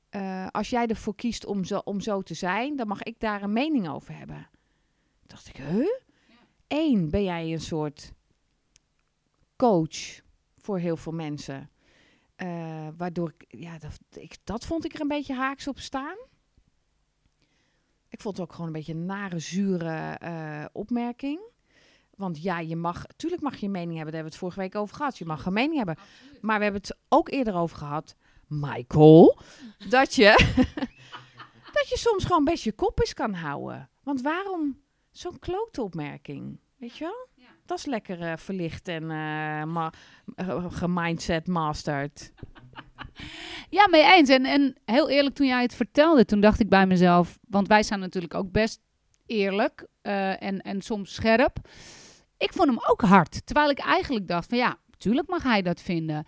eh, 0.08 0.46
als 0.50 0.70
jij 0.70 0.86
ervoor 0.86 1.14
kiest 1.14 1.46
om 1.46 1.64
zo, 1.64 1.80
om 1.84 2.00
zo 2.00 2.22
te 2.22 2.34
zijn... 2.34 2.76
dan 2.76 2.86
mag 2.86 3.02
ik 3.02 3.20
daar 3.20 3.42
een 3.42 3.52
mening 3.52 3.88
over 3.88 4.16
hebben. 4.18 4.48
Toen 5.18 5.26
dacht 5.26 5.48
ik, 5.48 5.56
huh? 5.56 5.86
Eén, 6.68 7.10
ben 7.10 7.22
jij 7.24 7.52
een 7.52 7.60
soort 7.60 8.12
coach 9.60 10.20
voor 10.58 10.78
heel 10.78 10.96
veel 10.96 11.12
mensen... 11.12 11.70
Eh, 12.36 12.88
waardoor 12.96 13.32
ik, 13.36 13.44
ja, 13.58 13.78
dat, 13.78 13.98
ik, 14.10 14.36
dat 14.44 14.66
vond 14.66 14.84
ik 14.84 14.94
er 14.94 15.00
een 15.00 15.08
beetje 15.08 15.34
haaks 15.34 15.68
op 15.68 15.78
staan. 15.78 16.16
Ik 18.08 18.20
vond 18.20 18.36
het 18.36 18.46
ook 18.46 18.52
gewoon 18.52 18.66
een 18.66 18.72
beetje 18.72 18.92
een 18.92 19.06
nare, 19.06 19.38
zure 19.38 20.16
eh, 20.18 20.64
opmerking. 20.72 21.40
Want 22.16 22.42
ja, 22.42 22.58
je 22.58 22.76
mag, 22.76 23.06
tuurlijk 23.16 23.42
mag 23.42 23.56
je 23.56 23.66
een 23.66 23.72
mening 23.72 23.96
hebben. 23.96 24.12
Daar 24.12 24.22
hebben 24.22 24.40
we 24.40 24.46
het 24.46 24.54
vorige 24.54 24.60
week 24.60 24.82
over 24.82 24.96
gehad. 24.96 25.18
Je 25.18 25.24
mag 25.24 25.46
een 25.46 25.52
mening 25.52 25.76
hebben. 25.76 25.96
Maar 26.40 26.56
we 26.56 26.62
hebben 26.62 26.80
het 26.80 26.96
ook 27.08 27.30
eerder 27.30 27.54
over 27.54 27.76
gehad, 27.76 28.14
Michael, 28.46 29.38
dat 29.88 30.14
je, 30.14 30.54
dat 31.76 31.88
je 31.88 31.98
soms 31.98 32.24
gewoon 32.24 32.44
best 32.44 32.64
je 32.64 32.72
kop 32.72 33.00
eens 33.00 33.14
kan 33.14 33.34
houden. 33.34 33.90
Want 34.02 34.22
waarom 34.22 34.80
zo'n 35.10 35.38
klote 35.38 35.82
opmerking? 35.82 36.60
Weet 36.76 36.96
je 36.96 37.04
wel? 37.04 37.28
Dat 37.70 37.78
is 37.78 37.84
lekker 37.84 38.20
eh, 38.20 38.36
verlicht 38.36 38.88
en 38.88 39.10
eh, 39.10 40.64
gemindset 40.68 41.46
mastered. 41.46 42.32
Ja, 43.70 43.88
mee 43.88 44.04
eens. 44.04 44.28
En, 44.28 44.44
en 44.44 44.76
heel 44.84 45.10
eerlijk, 45.10 45.34
toen 45.34 45.46
jij 45.46 45.62
het 45.62 45.74
vertelde, 45.74 46.24
toen 46.24 46.40
dacht 46.40 46.60
ik 46.60 46.68
bij 46.68 46.86
mezelf... 46.86 47.38
Want 47.48 47.68
wij 47.68 47.82
zijn 47.82 48.00
natuurlijk 48.00 48.34
ook 48.34 48.52
best 48.52 48.80
eerlijk 49.26 49.86
en, 50.02 50.60
en 50.60 50.82
soms 50.82 51.14
scherp. 51.14 51.58
Ik 52.38 52.52
vond 52.52 52.68
hem 52.68 52.78
ook 52.86 53.00
hard. 53.00 53.46
Terwijl 53.46 53.70
ik 53.70 53.78
eigenlijk 53.78 54.28
dacht 54.28 54.48
van 54.48 54.58
ja, 54.58 54.76
tuurlijk 54.98 55.28
mag 55.28 55.42
hij 55.42 55.62
dat 55.62 55.80
vinden. 55.80 56.24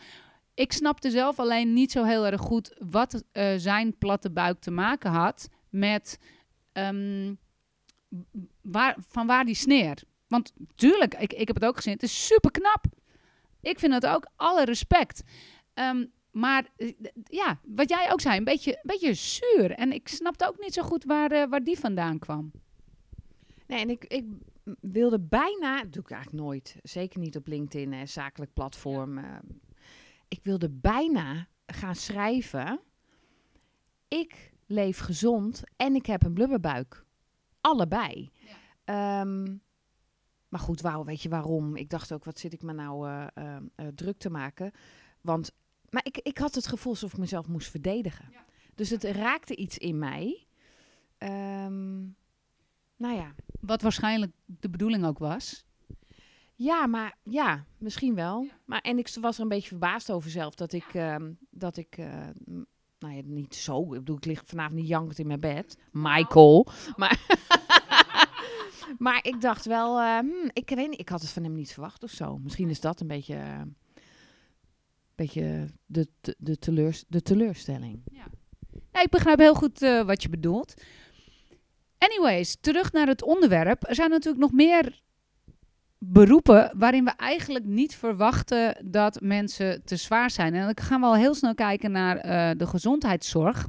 Ik 0.55 0.73
snapte 0.73 1.11
zelf 1.11 1.39
alleen 1.39 1.73
niet 1.73 1.93
zo 1.93 2.05
heel 2.05 2.27
erg 2.27 2.41
goed 2.41 2.77
wat 2.79 3.25
zijn 3.57 3.99
platte 3.99 4.31
buik 4.31 4.61
te 4.61 4.71
maken 4.71 5.11
had 5.11 5.49
met 5.71 6.19
ehm, 6.73 7.35
waar, 8.63 8.97
van 9.09 9.27
waar 9.27 9.45
die 9.45 9.55
sneer. 9.55 10.03
Want 10.33 10.53
tuurlijk, 10.75 11.15
ik, 11.15 11.33
ik 11.33 11.47
heb 11.47 11.57
het 11.57 11.65
ook 11.65 11.77
gezien, 11.77 11.93
het 11.93 12.03
is 12.03 12.27
super 12.27 12.51
knap. 12.51 12.85
Ik 13.61 13.79
vind 13.79 13.93
het 13.93 14.07
ook, 14.07 14.27
alle 14.37 14.65
respect. 14.65 15.23
Ehm, 15.75 16.07
maar 16.31 16.69
eh, 16.77 16.93
ja, 17.25 17.61
wat 17.65 17.89
jij 17.89 18.13
ook 18.13 18.21
zei, 18.21 18.39
een 18.39 18.45
beetje, 18.45 18.73
een 18.73 18.83
beetje 18.83 19.15
zuur. 19.15 19.71
En 19.71 19.93
ik 19.93 20.09
snapte 20.09 20.47
ook 20.47 20.59
niet 20.59 20.75
zo 20.75 20.83
goed 20.83 21.05
waar, 21.05 21.31
eh, 21.31 21.49
waar 21.49 21.65
die 21.65 21.79
vandaan 21.79 22.19
kwam. 22.19 22.51
Nee, 23.67 23.81
en 23.81 23.91
ik, 23.91 24.05
ik 24.05 24.25
wilde 24.81 25.21
bijna, 25.21 25.83
dat 25.83 25.93
doe 25.93 26.03
ik 26.03 26.11
eigenlijk 26.11 26.45
nooit, 26.45 26.77
zeker 26.83 27.19
niet 27.21 27.37
op 27.37 27.47
LinkedIn, 27.47 27.93
een 27.93 28.09
zakelijk 28.09 28.53
platform. 28.53 29.19
eh, 29.19 29.25
ik 30.29 30.41
wilde 30.43 30.71
bijna 30.71 31.47
gaan 31.67 31.95
schrijven, 31.95 32.81
ik 34.09 34.53
leef 34.67 34.99
gezond 34.99 35.63
en 35.77 35.95
ik 35.95 36.07
heb 36.07 36.25
een 36.25 36.35
blubberbuik. 36.35 37.05
Allebei. 37.61 38.31
Ehm, 38.85 39.57
maar 40.53 40.61
goed, 40.61 40.81
wauw, 40.81 41.05
weet 41.05 41.23
je 41.23 41.29
waarom? 41.29 41.77
Ik 41.77 41.91
dacht 41.91 42.13
ook, 42.13 42.25
wat 42.25 42.39
zit 42.39 42.53
ik 42.53 42.63
me 42.63 42.73
nou 42.73 43.09
eh, 43.09 43.27
eh, 43.35 43.57
eh, 43.75 43.87
druk 43.95 44.19
te 44.19 44.31
maken? 44.31 44.73
Want, 45.21 45.53
maar 45.91 46.05
ik, 46.05 46.19
ik 46.19 46.39
had 46.39 46.55
het 46.55 46.67
gevoel 46.67 46.93
alsof 46.93 47.13
ik 47.13 47.19
mezelf 47.19 47.49
moest 47.49 47.71
verdedigen. 47.71 48.33
Dus 48.75 48.91
het 48.91 49.05
raakte 49.05 49.57
iets 49.57 49.79
in 49.79 49.99
mij. 49.99 50.47
Ehm, 51.19 52.01
nou 52.97 53.15
ja, 53.15 53.35
Wat 53.61 53.83
waarschijnlijk 53.83 54.33
de 54.47 54.71
bedoeling 54.71 55.05
ook 55.05 55.19
was. 55.19 55.65
ja, 56.55 56.87
maar 56.87 57.17
ja, 57.23 57.65
misschien 57.79 58.15
wel. 58.15 58.47
Maar 58.65 58.81
en 58.81 58.99
ik 58.99 59.15
was 59.21 59.37
er 59.37 59.43
een 59.43 59.49
beetje 59.49 59.69
verbaasd 59.69 60.11
over 60.11 60.31
zelf 60.31 60.55
dat 60.55 60.73
ik 60.73 60.95
ehm, 60.95 61.33
dat 61.51 61.77
ik 61.77 61.97
eh, 61.99 62.29
nou 62.99 63.15
ja, 63.15 63.23
niet 63.25 63.55
zo. 63.55 63.83
Ik 63.83 63.99
bedoel, 63.99 64.17
ik 64.17 64.25
lig 64.25 64.43
vanavond 64.45 64.75
niet 64.81 64.89
jankend 64.89 65.19
in 65.19 65.27
mijn 65.27 65.41
bed, 65.41 65.79
Michael. 65.93 66.67
Maar 66.97 67.21
maar 68.99 69.19
ik 69.23 69.41
dacht 69.41 69.65
wel, 69.67 70.01
eh, 70.01 70.19
hmm, 70.19 70.51
ik 70.53 70.71
weet 70.71 70.99
ik 70.99 71.09
had 71.09 71.21
het 71.21 71.31
van 71.31 71.43
hem 71.43 71.55
niet 71.55 71.73
verwacht 71.73 72.03
of 72.03 72.11
zo. 72.11 72.39
Misschien 72.39 72.71
is 72.71 72.81
dat 72.81 73.01
een 73.01 73.07
beetje, 73.07 73.35
eh, 73.35 73.61
beetje 75.15 75.67
de, 75.87 76.09
de, 76.21 76.37
de, 76.39 76.59
teleurs, 76.59 77.05
de 77.09 77.23
teleurstelling. 77.23 78.03
Ja, 78.13 79.03
ik 79.03 79.11
begrijp 79.11 79.39
heel 79.39 79.55
goed 79.55 79.83
eh, 79.83 80.03
wat 80.03 80.23
je 80.23 80.29
bedoelt. 80.29 80.83
Anyways, 81.99 82.57
terug 82.61 82.93
naar 82.93 83.07
het 83.07 83.23
onderwerp. 83.23 83.89
Er 83.89 83.95
zijn 83.95 84.11
natuurlijk 84.11 84.43
nog 84.43 84.53
meer 84.53 85.01
beroepen 85.99 86.73
waarin 86.77 87.05
we 87.05 87.11
eigenlijk 87.11 87.65
niet 87.65 87.95
verwachten 87.95 88.91
dat 88.91 89.21
mensen 89.21 89.85
te 89.85 89.97
zwaar 89.97 90.31
zijn. 90.31 90.55
En 90.55 90.65
dan 90.65 90.85
gaan 90.85 91.01
we 91.01 91.07
al 91.07 91.15
heel 91.15 91.35
snel 91.35 91.55
kijken 91.55 91.93
naar 91.93 92.17
de 92.57 92.67
gezondheidszorg. 92.67 93.69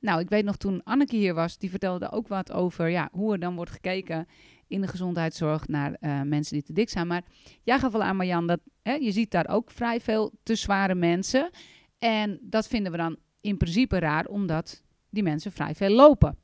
Nou, 0.00 0.20
ik 0.20 0.28
weet 0.28 0.44
nog 0.44 0.56
toen 0.56 0.82
Anneke 0.82 1.16
hier 1.16 1.34
was, 1.34 1.58
die 1.58 1.70
vertelde 1.70 2.10
ook 2.10 2.28
wat 2.28 2.52
over 2.52 2.88
ja, 2.88 3.08
hoe 3.12 3.32
er 3.32 3.40
dan 3.40 3.54
wordt 3.54 3.70
gekeken 3.70 4.26
in 4.66 4.80
de 4.80 4.86
gezondheidszorg 4.86 5.68
naar 5.68 5.92
eh, 5.92 6.20
mensen 6.22 6.54
die 6.54 6.62
te 6.62 6.72
dik 6.72 6.88
zijn. 6.88 7.06
Maar 7.06 7.22
jij 7.62 7.78
gaf 7.78 7.94
al 7.94 8.02
aan, 8.02 8.16
Marjan, 8.16 8.46
dat 8.46 8.60
hè, 8.82 8.92
je 8.94 9.12
ziet 9.12 9.30
daar 9.30 9.48
ook 9.48 9.70
vrij 9.70 10.00
veel 10.00 10.32
te 10.42 10.54
zware 10.54 10.94
mensen. 10.94 11.50
En 11.98 12.38
dat 12.42 12.68
vinden 12.68 12.92
we 12.92 12.98
dan 12.98 13.16
in 13.40 13.56
principe 13.56 13.98
raar, 13.98 14.26
omdat 14.26 14.82
die 15.10 15.22
mensen 15.22 15.52
vrij 15.52 15.74
veel 15.74 15.90
lopen. 15.90 16.36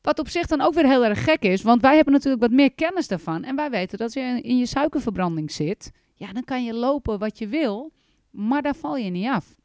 Wat 0.00 0.18
op 0.18 0.28
zich 0.28 0.46
dan 0.46 0.60
ook 0.60 0.74
weer 0.74 0.88
heel 0.88 1.04
erg 1.04 1.24
gek 1.24 1.42
is, 1.42 1.62
want 1.62 1.82
wij 1.82 1.94
hebben 1.94 2.12
natuurlijk 2.12 2.42
wat 2.42 2.50
meer 2.50 2.72
kennis 2.72 3.08
daarvan. 3.08 3.44
En 3.44 3.56
wij 3.56 3.70
weten 3.70 3.98
dat 3.98 4.00
als 4.00 4.14
je 4.14 4.40
in 4.40 4.58
je 4.58 4.66
suikerverbranding 4.66 5.50
zit, 5.50 5.90
ja, 6.14 6.32
dan 6.32 6.44
kan 6.44 6.64
je 6.64 6.74
lopen 6.74 7.18
wat 7.18 7.38
je 7.38 7.48
wil, 7.48 7.92
maar 8.30 8.62
daar 8.62 8.74
val 8.74 8.96
je 8.96 9.10
niet 9.10 9.28
af. 9.28 9.60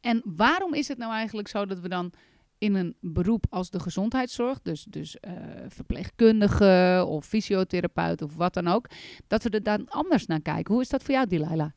En 0.00 0.22
waarom 0.24 0.74
is 0.74 0.88
het 0.88 0.98
nou 0.98 1.12
eigenlijk 1.12 1.48
zo 1.48 1.66
dat 1.66 1.80
we 1.80 1.88
dan 1.88 2.12
in 2.58 2.74
een 2.74 2.96
beroep 3.00 3.46
als 3.50 3.70
de 3.70 3.80
gezondheidszorg, 3.80 4.62
dus, 4.62 4.84
dus 4.84 5.20
eh, 5.20 5.32
verpleegkundige 5.68 7.04
of 7.08 7.26
fysiotherapeut 7.26 8.22
of 8.22 8.36
wat 8.36 8.54
dan 8.54 8.68
ook, 8.68 8.88
dat 9.26 9.42
we 9.42 9.50
er 9.50 9.62
dan 9.62 9.88
anders 9.88 10.26
naar 10.26 10.40
kijken? 10.40 10.72
Hoe 10.72 10.82
is 10.82 10.88
dat 10.88 11.02
voor 11.02 11.14
jou, 11.14 11.26
Delilah? 11.26 11.70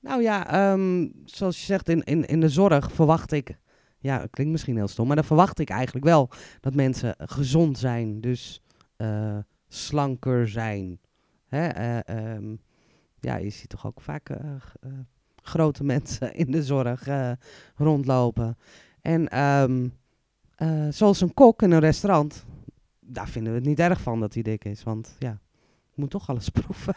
Nou 0.00 0.22
ja, 0.22 0.50
ehm, 0.50 1.08
zoals 1.24 1.58
je 1.58 1.64
zegt, 1.64 1.88
in, 1.88 2.02
in, 2.02 2.24
in 2.24 2.40
de 2.40 2.48
zorg 2.48 2.92
verwacht 2.92 3.32
ik... 3.32 3.58
Ja, 3.98 4.20
het 4.20 4.30
klinkt 4.30 4.52
misschien 4.52 4.76
heel 4.76 4.88
stom, 4.88 5.06
maar 5.06 5.16
dan 5.16 5.24
verwacht 5.24 5.58
ik 5.58 5.70
eigenlijk 5.70 6.04
wel 6.04 6.30
dat 6.60 6.74
mensen 6.74 7.14
gezond 7.18 7.78
zijn. 7.78 8.20
Dus 8.20 8.60
eh, 8.96 9.38
slanker 9.68 10.48
zijn. 10.48 11.00
Hè? 11.46 11.66
eh, 11.66 12.08
ehm, 12.08 12.56
ja, 13.20 13.36
je 13.36 13.50
ziet 13.50 13.68
toch 13.68 13.86
ook 13.86 14.00
vaak 14.00 14.30
grote 15.44 15.84
mensen 15.94 16.34
in 16.34 16.50
de 16.50 16.62
zorg 16.62 17.06
eh, 17.06 17.32
rondlopen. 17.76 18.58
En 19.02 19.28
eh, 20.54 20.86
zoals 20.90 21.20
een 21.20 21.34
kok 21.34 21.62
in 21.62 21.70
een 21.70 21.80
restaurant, 21.80 22.44
daar 23.00 23.28
vinden 23.28 23.52
we 23.52 23.58
het 23.58 23.68
niet 23.68 23.78
erg 23.78 24.00
van 24.00 24.20
dat 24.20 24.34
hij 24.34 24.42
dik 24.42 24.64
is. 24.64 24.82
Want 24.82 25.16
ja, 25.18 25.38
moet 25.94 26.10
toch 26.10 26.28
alles 26.28 26.48
proeven. 26.58 26.96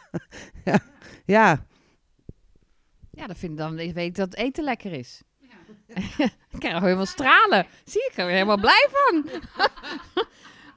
ja, 0.66 0.80
ja, 1.26 1.66
Ja, 3.12 3.28
dan, 3.28 3.36
vind, 3.36 3.58
dan 3.58 3.76
weet 3.76 3.98
ik 3.98 4.16
dat 4.16 4.36
eten 4.36 4.64
lekker 4.64 4.92
is. 4.92 5.22
ik 6.52 6.60
krijg 6.60 6.80
helemaal 6.80 7.06
stralen. 7.06 7.66
Zie 7.86 8.10
ik 8.12 8.18
er 8.18 8.30
helemaal 8.30 8.60
blij 8.60 8.88
van. 8.92 9.26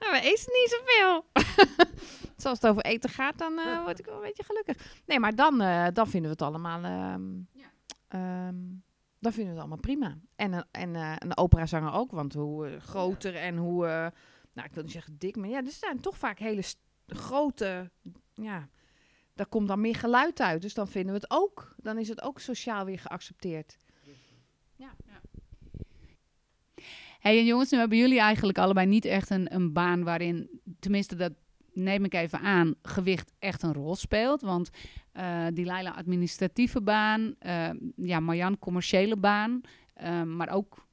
Nou, 0.01 0.13
we 0.13 0.21
eten 0.21 0.53
niet 0.53 0.79
zoveel. 0.79 1.25
Zoals 2.37 2.61
het 2.61 2.71
over 2.71 2.85
eten 2.85 3.11
gaat, 3.11 3.39
dan 3.39 3.59
eh, 3.59 3.83
word 3.83 3.99
ik 3.99 4.05
wel 4.05 4.15
een 4.15 4.21
beetje 4.23 4.45
gelukkig. 4.45 4.77
Nee, 5.07 5.21
maar 5.21 5.35
dan, 5.35 5.59
dan 5.93 6.07
vinden 6.09 6.23
we 6.23 6.29
het 6.29 6.43
allemaal... 6.43 6.83
ehm, 6.83 7.23
ehm, 8.11 8.57
dan 9.19 9.33
vinden 9.33 9.45
we 9.45 9.51
het 9.51 9.59
allemaal 9.59 9.77
prima. 9.77 10.19
En, 10.37 10.67
en 10.71 10.97
eh, 10.97 11.15
een 11.19 11.37
operazanger 11.37 11.93
ook, 11.93 12.11
want 12.11 12.35
hoe 12.35 12.67
eh, 12.67 12.81
groter 12.81 13.35
en 13.37 13.57
hoe... 13.57 13.87
eh, 13.87 14.07
nou, 14.53 14.69
ik 14.69 14.75
wil 14.75 14.83
niet 14.83 14.93
zeggen 14.93 15.19
dik, 15.19 15.37
maar 15.37 15.49
ja, 15.49 15.65
er 15.65 15.71
zijn 15.71 16.01
toch 16.01 16.19
vaak 16.19 16.39
hele 16.39 16.63
grote... 17.07 17.91
Ja, 18.35 18.69
daar 19.35 19.47
komt 19.47 19.69
dan 19.69 19.81
meer 19.81 19.95
geluid 19.95 20.41
uit. 20.41 20.63
Dus 20.63 20.75
dan 20.75 20.89
vinden 20.89 21.15
we 21.15 21.21
het 21.21 21.31
ook. 21.31 21.75
Dan 21.77 21.99
is 21.99 22.09
het 22.09 22.23
ook 22.23 22.41
sociaal 22.41 22.85
weer 22.85 22.99
geaccepteerd. 22.99 23.77
Hey, 27.21 27.39
en 27.39 27.45
jongens, 27.45 27.71
nu 27.71 27.79
hebben 27.79 27.99
jullie 27.99 28.21
eigenlijk 28.21 28.59
allebei 28.59 28.87
niet 28.87 29.05
echt 29.05 29.31
een, 29.31 29.55
een 29.55 29.73
baan 29.73 30.05
waarin, 30.05 30.61
tenminste 30.79 31.17
dat 31.17 31.33
neem 31.83 32.05
ik 32.05 32.15
even 32.15 32.41
aan, 32.41 32.75
gewicht 32.83 33.33
echt 33.39 33.63
een 33.63 33.73
rol 33.73 33.95
speelt. 33.95 34.41
Want 34.41 34.71
eh 35.13 35.47
die 35.55 35.65
Laila 35.65 35.91
administratieve 35.91 36.83
baan, 36.83 37.35
eh, 37.39 37.71
ja, 37.97 38.21
Marjan 38.21 38.59
commerciële 38.59 39.17
baan, 39.17 39.61
eh, 39.95 40.23
maar 40.23 40.49
ook 40.49 40.87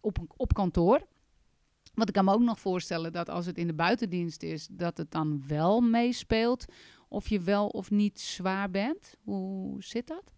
op, 0.00 0.18
op 0.36 0.54
kantoor. 0.54 1.06
Want 1.94 2.08
ik 2.08 2.14
kan 2.14 2.24
me 2.24 2.32
ook 2.32 2.40
nog 2.40 2.60
voorstellen 2.60 3.12
dat 3.12 3.28
als 3.28 3.46
het 3.46 3.58
in 3.58 3.66
de 3.66 3.74
buitendienst 3.74 4.42
is, 4.42 4.66
dat 4.70 4.96
het 4.96 5.10
dan 5.10 5.42
wel 5.46 5.80
meespeelt 5.80 6.64
of 7.08 7.28
je 7.28 7.40
wel 7.40 7.66
of 7.66 7.90
niet 7.90 8.20
zwaar 8.20 8.70
bent. 8.70 9.14
Hoe 9.22 9.82
zit 9.82 10.06
dat? 10.06 10.32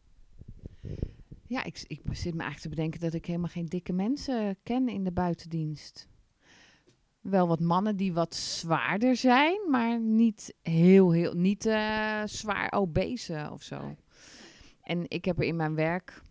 Ja, 1.47 1.65
ik, 1.65 1.85
ik 1.87 2.01
zit 2.11 2.35
me 2.35 2.43
eigenlijk 2.43 2.61
te 2.61 2.69
bedenken 2.69 3.01
dat 3.01 3.15
ik 3.15 3.27
helemaal 3.27 3.49
geen 3.49 3.67
dikke 3.67 3.93
mensen 3.93 4.57
ken 4.63 4.89
in 4.89 5.05
de 5.05 5.13
buitendienst. 5.13 6.09
Wel 7.23 7.49
wat 7.49 7.61
mannen 7.61 7.97
die 7.97 8.13
wat 8.13 8.35
zwaarder 8.35 9.17
zijn, 9.17 9.61
maar 9.71 10.01
niet 10.01 10.55
heel, 10.63 11.11
heel, 11.11 11.35
niet 11.35 11.67
eh, 11.67 12.23
zwaar 12.25 12.73
obese 12.73 13.49
of 13.53 13.63
zo. 13.63 13.97
En 14.83 15.05
ik 15.09 15.25
heb 15.25 15.39
er 15.39 15.45
in 15.45 15.57
mijn 15.57 15.75
werk 15.75 16.23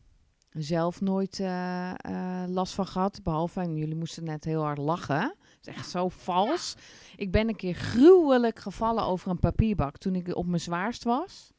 zelf 0.49 1.01
nooit 1.01 1.39
eh, 1.39 1.89
eh, 1.91 2.49
last 2.49 2.73
van 2.73 2.87
gehad, 2.87 3.19
behalve, 3.23 3.59
en 3.59 3.75
jullie 3.75 3.95
moesten 3.95 4.23
net 4.23 4.43
heel 4.43 4.61
hard 4.61 4.77
lachen. 4.77 5.21
Het 5.21 5.67
is 5.67 5.75
echt 5.75 5.89
zo 5.89 6.09
vals. 6.09 6.75
Ik 7.15 7.31
ben 7.31 7.47
een 7.47 7.55
keer 7.55 7.73
gruwelijk 7.73 8.59
gevallen 8.59 9.03
over 9.03 9.29
een 9.29 9.39
papierbak 9.39 9.97
toen 9.97 10.15
ik 10.15 10.35
op 10.35 10.45
mijn 10.45 10.61
zwaarst 10.61 11.03
was. 11.03 11.51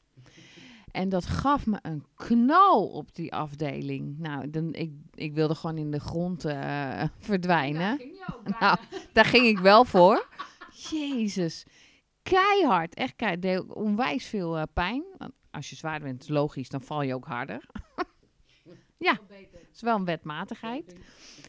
En 0.93 1.09
dat 1.09 1.25
gaf 1.25 1.65
me 1.65 1.77
een 1.81 2.05
knal 2.15 2.87
op 2.87 3.15
die 3.15 3.33
afdeling. 3.33 4.19
Nou, 4.19 4.49
dan, 4.49 4.73
ik, 4.73 4.91
ik 5.13 5.33
wilde 5.33 5.55
gewoon 5.55 5.77
in 5.77 5.91
de 5.91 5.99
grond 5.99 6.45
eh, 6.45 7.03
verdwijnen. 7.17 8.01
Nou, 8.59 8.77
daar 9.13 9.25
ging 9.25 9.45
ik 9.45 9.59
wel 9.59 9.85
voor. 9.85 10.27
Jezus. 10.91 11.65
Keihard. 12.21 12.93
Echt 12.93 13.15
keihard. 13.15 13.41
Deed 13.41 13.57
ook 13.57 13.75
onwijs 13.75 14.25
veel 14.25 14.57
eh, 14.57 14.63
pijn. 14.73 15.03
Want 15.17 15.31
als 15.51 15.69
je 15.69 15.75
zwaar 15.75 15.99
bent, 15.99 16.21
is 16.21 16.27
logisch, 16.27 16.69
dan 16.69 16.81
val 16.81 17.01
je 17.01 17.13
ook 17.13 17.25
harder. 17.25 17.65
ja, 19.07 19.19
het 19.29 19.69
is 19.73 19.81
wel 19.81 19.95
een 19.95 20.05
wetmatigheid. 20.05 20.95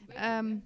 Ehm, 0.07 0.57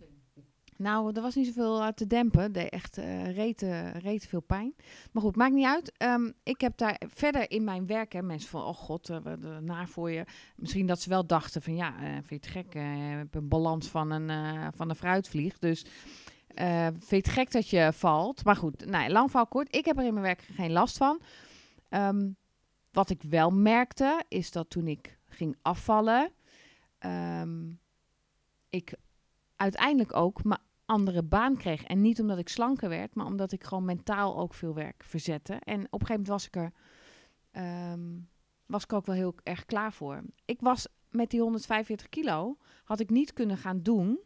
nou, 0.79 1.13
er 1.15 1.23
was 1.23 1.35
niet 1.35 1.47
zoveel 1.47 1.81
uh, 1.81 1.89
te 1.89 2.07
dempen. 2.07 2.53
Deed 2.53 2.69
echt 2.69 2.99
uh, 2.99 3.35
rete, 3.35 3.91
rete 3.91 4.29
veel 4.29 4.41
pijn. 4.41 4.75
Maar 5.13 5.23
goed, 5.23 5.37
maakt 5.37 5.55
niet 5.55 5.67
uit. 5.67 5.93
Um, 6.03 6.33
ik 6.43 6.61
heb 6.61 6.77
daar 6.77 7.01
verder 7.07 7.51
in 7.51 7.65
mijn 7.65 7.87
werk, 7.87 8.13
hè, 8.13 8.23
mensen 8.23 8.51
van, 8.51 8.63
oh 8.63 8.75
god, 8.75 9.11
uh, 9.11 9.19
naar 9.61 9.89
voor 9.89 10.11
je. 10.11 10.25
Misschien 10.57 10.87
dat 10.87 11.01
ze 11.01 11.09
wel 11.09 11.27
dachten 11.27 11.63
van, 11.63 11.77
ja, 11.77 11.95
vind 11.99 12.29
je 12.29 12.35
het 12.35 12.47
gek? 12.47 12.75
hebt 12.75 13.35
een 13.35 13.49
balans 13.49 13.89
van 13.89 14.11
een, 14.11 14.73
van 14.73 14.89
een 14.89 14.97
fruitvlieg. 14.97 15.59
Dus 15.59 15.85
vind 16.93 17.09
je 17.09 17.17
het 17.17 17.29
gek 17.29 17.51
dat 17.53 17.69
je 17.69 17.91
valt? 17.93 18.45
Maar 18.45 18.57
goed, 18.57 18.87
nou, 18.87 19.11
lang 19.11 19.31
val 19.31 19.47
kort. 19.47 19.77
Ik 19.77 19.85
heb 19.85 19.99
er 19.99 20.05
in 20.05 20.13
mijn 20.13 20.25
werk 20.25 20.49
geen 20.53 20.73
last 20.73 20.97
van. 20.97 21.21
Um, 21.91 22.37
wat 22.93 23.11
ik 23.11 23.23
wel 23.23 23.51
merkte, 23.51 24.25
is 24.29 24.51
dat 24.51 24.71
toen 24.71 24.87
ik 24.87 25.19
ging 25.29 25.57
afvallen, 25.63 26.33
um, 27.01 27.81
ik 28.71 28.95
uiteindelijk 29.57 30.17
ook 30.17 30.45
mijn 30.45 30.61
andere 30.89 31.23
baan 31.23 31.57
kreeg. 31.57 31.83
En 31.83 32.01
niet 32.01 32.21
omdat 32.21 32.39
ik 32.39 32.49
slanker 32.49 32.89
werd, 32.89 33.15
maar 33.15 33.27
omdat 33.27 33.53
ik 33.53 33.65
gewoon 33.65 33.85
mentaal 33.85 34.37
ook 34.37 34.55
veel 34.55 34.75
werk 34.75 35.05
verzette. 35.05 35.53
En 35.53 35.87
op 35.91 36.01
een 36.01 36.07
gegeven 36.07 36.09
moment 36.09 36.29
was 36.29 36.47
ik 36.47 36.57
er, 36.57 36.73
um, 37.93 38.29
was 38.67 38.83
ik 38.83 38.93
ook 38.93 39.07
wel 39.07 39.15
heel 39.15 39.35
erg 39.43 39.65
klaar 39.65 39.93
voor. 39.93 40.23
Ik 40.45 40.61
was 40.61 40.87
met 41.11 41.31
die 41.31 41.41
145 41.41 42.09
kilo, 42.09 42.57
had 42.85 43.01
ik 43.01 43.11
niet 43.11 43.33
kunnen 43.33 43.57
gaan 43.57 43.83
doen 43.83 44.21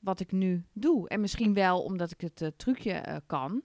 wat 0.00 0.20
ik 0.20 0.32
nu 0.32 0.64
doe. 0.72 1.08
En 1.08 1.20
misschien 1.20 1.54
wel 1.54 1.82
omdat 1.82 2.10
ik 2.10 2.20
het 2.20 2.40
uh, 2.40 2.48
trucje 2.56 3.04
uh, 3.08 3.16
kan, 3.26 3.62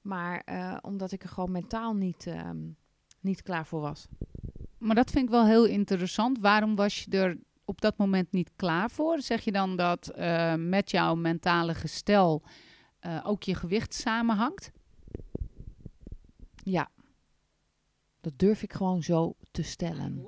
maar 0.00 0.42
uh, 0.46 0.76
omdat 0.80 1.12
ik 1.12 1.22
er 1.22 1.28
gewoon 1.28 1.52
mentaal 1.52 1.94
niet, 1.94 2.26
um, 2.26 2.76
niet 3.20 3.42
klaar 3.42 3.66
voor 3.66 3.80
was. 3.80 4.08
Maar 4.78 4.94
dat 4.94 5.10
vind 5.10 5.24
ik 5.24 5.30
wel 5.30 5.46
heel 5.46 5.66
interessant. 5.66 6.38
Waarom 6.38 6.76
was 6.76 7.04
je 7.04 7.10
er 7.10 7.38
op 7.68 7.80
dat 7.80 7.96
moment 7.96 8.32
niet 8.32 8.50
klaar 8.56 8.90
voor? 8.90 9.20
Zeg 9.20 9.44
je 9.44 9.52
dan 9.52 9.76
dat 9.76 10.12
uh, 10.18 10.54
met 10.54 10.90
jouw 10.90 11.14
mentale 11.14 11.74
gestel 11.74 12.42
uh, 13.06 13.20
ook 13.24 13.42
je 13.42 13.54
gewicht 13.54 13.94
samenhangt? 13.94 14.70
Ja. 16.64 16.90
Dat 18.20 18.32
durf 18.36 18.62
ik 18.62 18.72
gewoon 18.72 19.02
zo 19.02 19.36
te 19.50 19.62
stellen. 19.62 20.26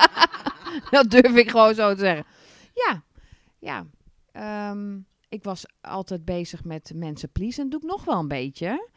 dat 0.90 1.10
durf 1.10 1.34
ik 1.34 1.50
gewoon 1.50 1.74
zo 1.74 1.94
te 1.94 2.00
zeggen. 2.00 2.26
Ja, 2.74 3.02
ja. 3.58 3.86
Um, 4.70 5.06
ik 5.28 5.44
was 5.44 5.66
altijd 5.80 6.24
bezig 6.24 6.64
met 6.64 6.92
mensen 6.94 7.32
pleasen. 7.32 7.70
Dat 7.70 7.80
doe 7.80 7.90
ik 7.90 7.96
nog 7.96 8.04
wel 8.04 8.18
een 8.18 8.28
beetje. 8.28 8.88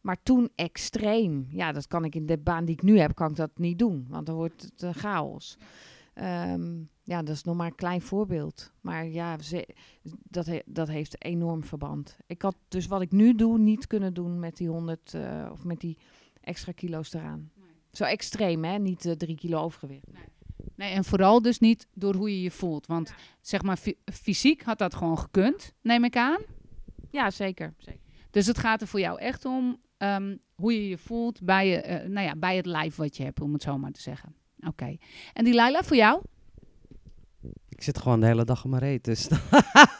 Maar 0.00 0.22
toen 0.22 0.50
extreem. 0.54 1.46
Ja, 1.50 1.72
dat 1.72 1.86
kan 1.86 2.04
ik 2.04 2.14
in 2.14 2.26
de 2.26 2.38
baan 2.38 2.64
die 2.64 2.74
ik 2.74 2.82
nu 2.82 2.98
heb, 2.98 3.14
kan 3.14 3.30
ik 3.30 3.36
dat 3.36 3.58
niet 3.58 3.78
doen. 3.78 4.06
Want 4.08 4.26
dan 4.26 4.34
wordt 4.34 4.62
het 4.62 4.82
uh, 4.82 4.90
chaos. 4.92 5.56
Um, 6.14 6.90
ja, 7.10 7.22
dat 7.22 7.34
is 7.34 7.42
nog 7.42 7.56
maar 7.56 7.66
een 7.66 7.74
klein 7.74 8.00
voorbeeld. 8.00 8.72
Maar 8.80 9.06
ja, 9.06 9.38
ze, 9.38 9.68
dat, 10.22 10.46
he, 10.46 10.60
dat 10.66 10.88
heeft 10.88 11.24
enorm 11.24 11.64
verband. 11.64 12.16
Ik 12.26 12.42
had 12.42 12.56
dus 12.68 12.86
wat 12.86 13.00
ik 13.00 13.12
nu 13.12 13.34
doe 13.34 13.58
niet 13.58 13.86
kunnen 13.86 14.14
doen 14.14 14.38
met 14.38 14.56
die 14.56 14.68
100 14.68 15.14
uh, 15.14 15.48
of 15.52 15.64
met 15.64 15.80
die 15.80 15.98
extra 16.40 16.72
kilo's 16.72 17.12
eraan. 17.12 17.50
Nee. 17.54 17.68
Zo 17.92 18.04
extreem, 18.04 18.64
hè? 18.64 18.78
Niet 18.78 19.04
uh, 19.04 19.12
drie 19.12 19.36
kilo 19.36 19.60
overgewicht. 19.60 20.12
Nee. 20.12 20.22
nee, 20.74 20.92
en 20.92 21.04
vooral 21.04 21.42
dus 21.42 21.58
niet 21.58 21.86
door 21.94 22.14
hoe 22.14 22.30
je 22.30 22.42
je 22.42 22.50
voelt. 22.50 22.86
Want 22.86 23.08
ja. 23.08 23.14
zeg 23.40 23.62
maar, 23.62 23.78
fysiek 24.12 24.62
had 24.62 24.78
dat 24.78 24.94
gewoon 24.94 25.18
gekund, 25.18 25.74
neem 25.82 26.04
ik 26.04 26.16
aan. 26.16 26.40
Ja, 27.10 27.30
zeker. 27.30 27.74
zeker. 27.78 28.00
Dus 28.30 28.46
het 28.46 28.58
gaat 28.58 28.80
er 28.80 28.86
voor 28.86 29.00
jou 29.00 29.18
echt 29.18 29.44
om 29.44 29.78
um, 29.98 30.38
hoe 30.54 30.72
je 30.72 30.88
je 30.88 30.98
voelt 30.98 31.42
bij, 31.42 31.68
je, 31.68 32.02
uh, 32.02 32.08
nou 32.10 32.26
ja, 32.26 32.36
bij 32.36 32.56
het 32.56 32.66
lijf 32.66 32.96
wat 32.96 33.16
je 33.16 33.22
hebt, 33.22 33.40
om 33.40 33.52
het 33.52 33.62
zo 33.62 33.78
maar 33.78 33.92
te 33.92 34.00
zeggen. 34.00 34.34
Oké. 34.58 34.68
Okay. 34.68 35.00
En 35.32 35.44
die 35.44 35.54
Laila, 35.54 35.82
voor 35.82 35.96
jou? 35.96 36.22
Ik 37.80 37.86
zit 37.86 37.98
gewoon 37.98 38.20
de 38.20 38.26
hele 38.26 38.44
dag 38.44 38.64
op 38.64 38.70
mijn 38.70 38.82
reet. 38.82 39.04
Dus, 39.04 39.28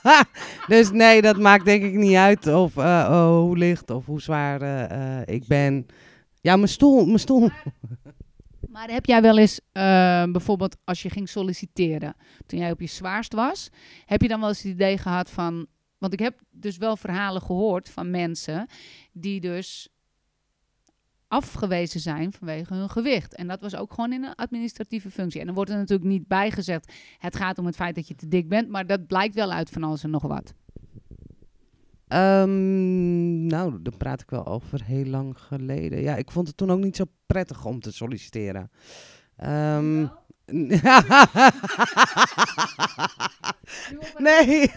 dus 0.69 0.91
nee, 0.91 1.23
dat 1.23 1.39
maakt 1.39 1.65
denk 1.65 1.83
ik 1.83 1.93
niet 1.93 2.15
uit 2.15 2.47
of 2.47 2.77
uh, 2.77 3.09
oh, 3.11 3.39
hoe 3.39 3.57
licht 3.57 3.91
of 3.91 4.07
hoe 4.07 4.21
zwaar 4.21 4.63
uh, 4.63 5.35
ik 5.35 5.47
ben. 5.47 5.87
Ja, 6.41 6.57
mijn 6.57 6.69
stoel. 6.69 7.07
Mijn 7.07 7.19
stoel. 7.19 7.51
Maar, 8.69 8.91
heb 8.91 9.07
jij 9.07 9.23
wel 9.23 9.39
eens, 9.39 9.61
bijvoorbeeld 10.33 10.77
als 10.85 11.03
je 11.03 11.11
ging 11.11 11.29
solliciteren, 11.29 12.17
toen 12.47 12.59
jij 12.59 12.71
op 12.71 12.81
je 12.81 12.87
zwaarst 12.87 13.33
was, 13.33 13.69
heb 14.05 14.23
je 14.23 14.29
dan 14.29 14.41
wel 14.41 14.49
eens 14.49 14.63
het 14.63 14.73
idee 14.73 14.99
gehad 14.99 15.31
van. 15.31 15.67
Want 15.99 16.13
ik 16.13 16.19
heb 16.19 16.41
dus 16.51 16.77
wel 16.77 16.97
verhalen 16.97 17.43
gehoord 17.43 17.89
van 17.89 18.11
mensen 18.11 18.67
die 19.13 19.41
dus 19.41 19.89
afgewezen 21.31 22.01
zijn 22.01 22.33
vanwege 22.33 22.75
hun 22.75 22.91
gewicht. 22.91 23.35
En 23.35 23.47
dat 23.47 23.61
was 23.61 23.77
ook 23.77 23.93
gewoon 23.93 24.13
in 24.13 24.25
een 24.25 24.35
administratieve 24.35 25.11
functie. 25.11 25.41
En 25.41 25.47
dan 25.47 25.55
wordt 25.55 25.71
er 25.71 25.77
natuurlijk 25.77 26.09
niet 26.09 26.29
bijgezegd, 26.29 26.93
het 27.19 27.37
gaat 27.37 27.59
om 27.59 27.67
het 27.67 27.77
feit 27.77 27.95
dat 27.95 28.09
je 28.09 28.15
te 28.15 28.29
dik 28.29 28.49
bent, 28.49 28.69
maar 28.69 28.87
dat 28.87 29.07
blijkt 29.07 29.35
wel 29.35 29.53
uit 29.53 29.71
van 29.71 29.85
alles 29.85 30.05
en 30.05 30.11
nog 30.11 30.23
wat. 30.23 30.55
Um, 32.13 33.47
nou, 33.47 33.83
daar 33.83 33.97
praat 33.97 34.21
ik 34.21 34.31
wel 34.31 34.47
over 34.47 34.85
heel 34.85 35.05
lang 35.05 35.39
geleden. 35.39 36.01
Ja, 36.01 36.17
ik 36.17 36.31
vond 36.31 36.47
het 36.47 36.57
toen 36.57 36.71
ook 36.71 36.81
niet 36.81 36.97
zo 36.97 37.05
prettig 37.27 37.65
om 37.65 37.81
te 37.81 37.93
solliciteren. 37.93 38.71
Um, 39.45 40.11
nee. 44.19 44.71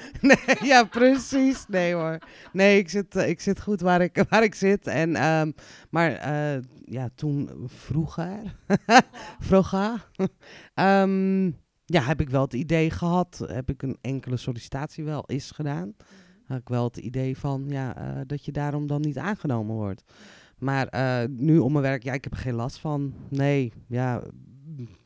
nee, 0.20 0.56
ja, 0.62 0.84
precies. 0.84 1.64
Nee 1.68 1.94
hoor. 1.94 2.18
Nee, 2.52 2.78
ik 2.78 2.88
zit, 2.88 3.16
uh, 3.16 3.28
ik 3.28 3.40
zit 3.40 3.60
goed 3.60 3.80
waar 3.80 4.00
ik, 4.00 4.24
waar 4.28 4.42
ik 4.42 4.54
zit. 4.54 4.86
En, 4.86 5.24
um, 5.24 5.54
maar 5.90 6.10
uh, 6.10 6.62
ja, 6.84 7.08
toen 7.14 7.50
vroeger, 7.66 8.56
vroeger, 9.48 10.08
um, 10.74 11.44
ja, 11.84 12.02
heb 12.02 12.20
ik 12.20 12.30
wel 12.30 12.42
het 12.42 12.52
idee 12.52 12.90
gehad, 12.90 13.44
heb 13.46 13.70
ik 13.70 13.82
een 13.82 13.98
enkele 14.00 14.36
sollicitatie 14.36 15.04
wel 15.04 15.24
eens 15.26 15.50
gedaan. 15.50 15.94
Had 16.46 16.58
ik 16.58 16.68
wel 16.68 16.84
het 16.84 16.96
idee 16.96 17.38
van, 17.38 17.64
ja, 17.68 17.98
uh, 17.98 18.20
dat 18.26 18.44
je 18.44 18.52
daarom 18.52 18.86
dan 18.86 19.00
niet 19.00 19.18
aangenomen 19.18 19.74
wordt. 19.74 20.02
Maar 20.58 20.88
nu 21.30 21.58
om 21.58 21.72
mijn 21.72 21.84
werk, 21.84 22.02
ja, 22.02 22.12
ik 22.12 22.24
heb 22.24 22.32
er 22.32 22.38
geen 22.38 22.54
last 22.54 22.78
van. 22.78 23.14
Nee, 23.28 23.72
ja, 23.86 24.22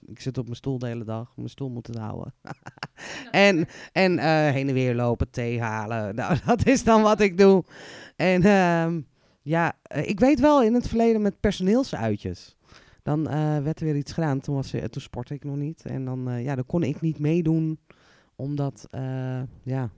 ik 0.06 0.20
zit 0.20 0.38
op 0.38 0.44
mijn 0.44 0.56
stoel 0.56 0.78
de 0.78 0.86
hele 0.86 1.04
dag. 1.04 1.32
Mijn 1.36 1.48
stoel 1.48 1.70
moet 1.70 1.86
het 1.86 1.96
houden. 1.96 2.34
en 3.30 3.66
en 3.92 4.12
uh, 4.12 4.24
heen 4.50 4.68
en 4.68 4.74
weer 4.74 4.94
lopen, 4.94 5.30
thee 5.30 5.60
halen. 5.60 6.14
Nou, 6.14 6.38
dat 6.46 6.66
is 6.66 6.84
dan 6.84 7.02
wat 7.02 7.20
ik 7.20 7.38
doe. 7.38 7.64
En 8.16 8.42
uh, 8.42 9.02
ja, 9.42 9.78
ik 10.02 10.20
weet 10.20 10.40
wel 10.40 10.62
in 10.62 10.74
het 10.74 10.88
verleden 10.88 11.22
met 11.22 11.40
personeelsuitjes. 11.40 12.56
Dan 13.02 13.20
uh, 13.20 13.58
werd 13.58 13.80
er 13.80 13.86
weer 13.86 13.96
iets 13.96 14.12
gedaan. 14.12 14.40
Toen, 14.40 14.54
was, 14.54 14.70
toen 14.70 15.02
sportte 15.02 15.34
ik 15.34 15.44
nog 15.44 15.56
niet. 15.56 15.82
En 15.84 16.04
dan, 16.04 16.28
uh, 16.30 16.44
ja, 16.44 16.54
dan 16.54 16.66
kon 16.66 16.82
ik 16.82 17.00
niet 17.00 17.18
meedoen. 17.18 17.78
Omdat, 18.36 18.88
ja... 19.62 19.90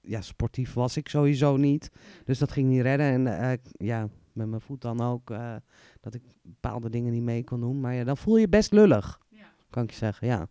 ja, 0.00 0.20
sportief 0.20 0.72
was 0.72 0.96
ik 0.96 1.08
sowieso 1.08 1.56
niet. 1.56 1.90
Dus 2.24 2.38
dat 2.38 2.50
ging 2.50 2.68
niet 2.68 2.82
redden. 2.82 3.26
En 3.26 3.60
ja, 3.72 4.08
met 4.34 4.46
mijn 4.48 4.60
voet 4.60 4.80
dan 4.80 5.00
ook, 5.00 5.30
uh, 5.30 5.54
dat 6.00 6.14
ik 6.14 6.22
bepaalde 6.42 6.90
dingen 6.90 7.12
niet 7.12 7.22
mee 7.22 7.44
kon 7.44 7.60
doen. 7.60 7.80
Maar 7.80 7.94
ja, 7.94 8.04
dan 8.04 8.16
voel 8.16 8.36
je 8.36 8.48
best 8.48 8.72
lullig, 8.72 9.20
ja. 9.28 9.44
kan 9.70 9.82
ik 9.82 9.90
je 9.90 9.96
zeggen, 9.96 10.26
ja. 10.26 10.48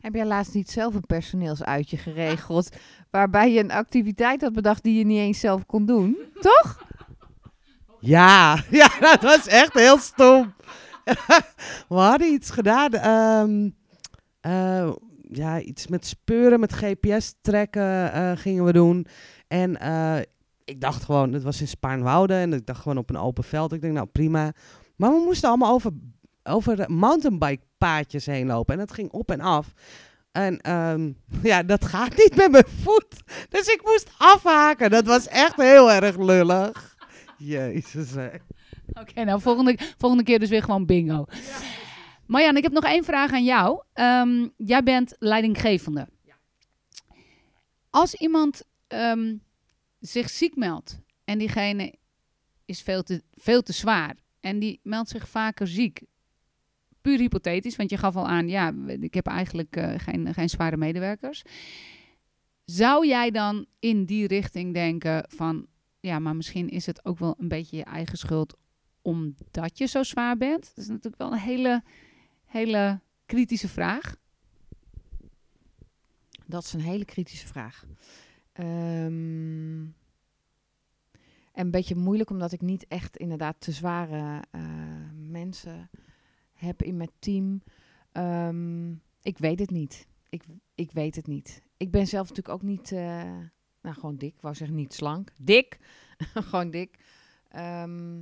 Heb 0.00 0.14
jij 0.14 0.26
laatst 0.26 0.54
niet 0.54 0.70
zelf 0.70 0.94
een 0.94 1.06
personeelsuitje 1.06 1.96
geregeld, 1.96 2.76
waarbij 3.10 3.52
je 3.52 3.60
een 3.60 3.70
activiteit 3.70 4.40
had 4.40 4.52
bedacht 4.52 4.82
die 4.82 4.98
je 4.98 5.04
niet 5.04 5.18
eens 5.18 5.40
zelf 5.40 5.66
kon 5.66 5.86
doen, 5.86 6.18
toch? 6.40 6.86
Ja, 8.00 8.62
ja, 8.70 8.88
dat 9.00 9.22
was 9.22 9.46
echt 9.46 9.74
heel 9.74 9.98
stom. 9.98 10.54
We 11.88 11.94
hadden 11.94 12.32
iets 12.32 12.50
gedaan, 12.50 12.94
um, 13.08 13.76
uh, 14.46 14.92
ja, 15.30 15.60
iets 15.60 15.86
met 15.86 16.06
speuren, 16.06 16.60
met 16.60 16.72
GPS 16.72 17.34
trekken 17.40 18.14
uh, 18.14 18.32
gingen 18.34 18.64
we 18.64 18.72
doen. 18.72 19.06
En 19.48 19.78
uh, 19.82 20.16
ik 20.64 20.80
dacht 20.80 21.04
gewoon, 21.04 21.32
het 21.32 21.42
was 21.42 21.60
in 21.60 21.68
Spaarnwoude 21.68 22.34
en 22.34 22.52
ik 22.52 22.66
dacht 22.66 22.80
gewoon 22.80 22.98
op 22.98 23.10
een 23.10 23.16
open 23.16 23.44
veld. 23.44 23.72
Ik 23.72 23.80
denk, 23.80 23.94
nou 23.94 24.06
prima. 24.06 24.52
Maar 24.96 25.10
we 25.10 25.22
moesten 25.24 25.48
allemaal 25.48 25.72
over, 25.72 25.90
over 26.42 26.90
mountainbike 26.90 27.64
paadjes 27.78 28.26
heen 28.26 28.46
lopen. 28.46 28.74
En 28.74 28.80
dat 28.80 28.92
ging 28.92 29.10
op 29.10 29.30
en 29.30 29.40
af. 29.40 29.72
En 30.32 30.60
ehm, 30.60 31.12
ja, 31.50 31.62
dat 31.62 31.84
gaat 31.84 32.16
niet 32.16 32.36
met 32.36 32.50
mijn 32.50 32.68
voet. 32.82 33.22
Dus 33.48 33.66
ik 33.66 33.80
moest 33.84 34.10
afhaken. 34.18 34.90
Dat 34.90 35.06
was 35.06 35.28
echt 35.28 35.56
heel 35.56 35.92
erg 35.92 36.16
lullig. 36.18 36.96
Jezus. 37.38 38.12
Oké, 38.92 39.24
nou 39.24 39.40
volgende, 39.40 39.78
volgende 39.98 40.24
keer 40.24 40.38
dus 40.38 40.48
weer 40.48 40.62
gewoon 40.62 40.86
bingo. 40.86 41.24
Marjan, 42.26 42.56
ik 42.56 42.62
heb 42.62 42.72
nog 42.72 42.84
één 42.84 43.04
vraag 43.04 43.32
aan 43.32 43.44
jou. 43.44 43.82
Ehm, 43.92 44.48
jij 44.56 44.82
bent 44.82 45.16
leidinggevende. 45.18 46.08
Als 47.90 48.14
iemand 48.14 48.62
ehm, 48.86 49.34
zich 50.06 50.30
ziek 50.30 50.56
meldt 50.56 51.00
en 51.24 51.38
diegene 51.38 51.94
is 52.64 52.82
veel 52.82 53.02
te, 53.02 53.22
veel 53.30 53.62
te 53.62 53.72
zwaar 53.72 54.16
en 54.40 54.58
die 54.58 54.80
meldt 54.82 55.08
zich 55.08 55.28
vaker 55.28 55.68
ziek, 55.68 56.02
puur 57.00 57.18
hypothetisch, 57.18 57.76
want 57.76 57.90
je 57.90 57.96
gaf 57.96 58.16
al 58.16 58.28
aan, 58.28 58.48
ja, 58.48 58.74
ik 58.86 59.14
heb 59.14 59.26
eigenlijk 59.26 59.76
eh, 59.76 59.94
geen, 59.96 60.34
geen 60.34 60.48
zware 60.48 60.76
medewerkers. 60.76 61.42
Zou 62.64 63.06
jij 63.06 63.30
dan 63.30 63.66
in 63.78 64.04
die 64.04 64.26
richting 64.26 64.74
denken 64.74 65.24
van, 65.28 65.66
ja, 66.00 66.18
maar 66.18 66.36
misschien 66.36 66.68
is 66.68 66.86
het 66.86 67.04
ook 67.04 67.18
wel 67.18 67.34
een 67.38 67.48
beetje 67.48 67.76
je 67.76 67.84
eigen 67.84 68.18
schuld 68.18 68.56
omdat 69.02 69.78
je 69.78 69.86
zo 69.86 70.02
zwaar 70.02 70.36
bent? 70.36 70.62
Dat 70.74 70.84
is 70.84 70.88
natuurlijk 70.88 71.22
wel 71.22 71.32
een 71.32 71.38
hele, 71.38 71.82
hele 72.44 73.00
kritische 73.26 73.68
vraag. 73.68 74.16
Dat 76.46 76.64
is 76.64 76.72
een 76.72 76.80
hele 76.80 77.04
kritische 77.04 77.46
vraag. 77.46 77.84
Ehm, 78.54 79.82
en 81.52 81.64
een 81.64 81.70
beetje 81.70 81.94
moeilijk 81.94 82.30
omdat 82.30 82.52
ik 82.52 82.60
niet 82.60 82.86
echt 82.88 83.16
inderdaad 83.16 83.56
te 83.58 83.72
zware 83.72 84.42
eh, 84.50 84.60
mensen 85.14 85.90
heb 86.54 86.82
in 86.82 86.96
mijn 86.96 87.10
team. 87.18 87.62
Ehm, 88.12 88.90
ik 89.22 89.38
weet 89.38 89.58
het 89.58 89.70
niet. 89.70 90.06
Ik, 90.28 90.44
ik 90.74 90.90
weet 90.90 91.16
het 91.16 91.26
niet. 91.26 91.62
Ik 91.76 91.90
ben 91.90 92.06
zelf 92.06 92.28
natuurlijk 92.28 92.54
ook 92.54 92.62
niet, 92.62 92.92
eh, 92.92 93.22
nou 93.80 93.94
gewoon 93.94 94.16
dik. 94.16 94.34
Ik 94.34 94.40
wou 94.40 94.54
zeggen 94.54 94.76
niet 94.76 94.94
slank. 94.94 95.32
Dik. 95.40 95.78
gewoon 96.34 96.70
dik. 96.70 96.98
Ehm, 97.48 98.20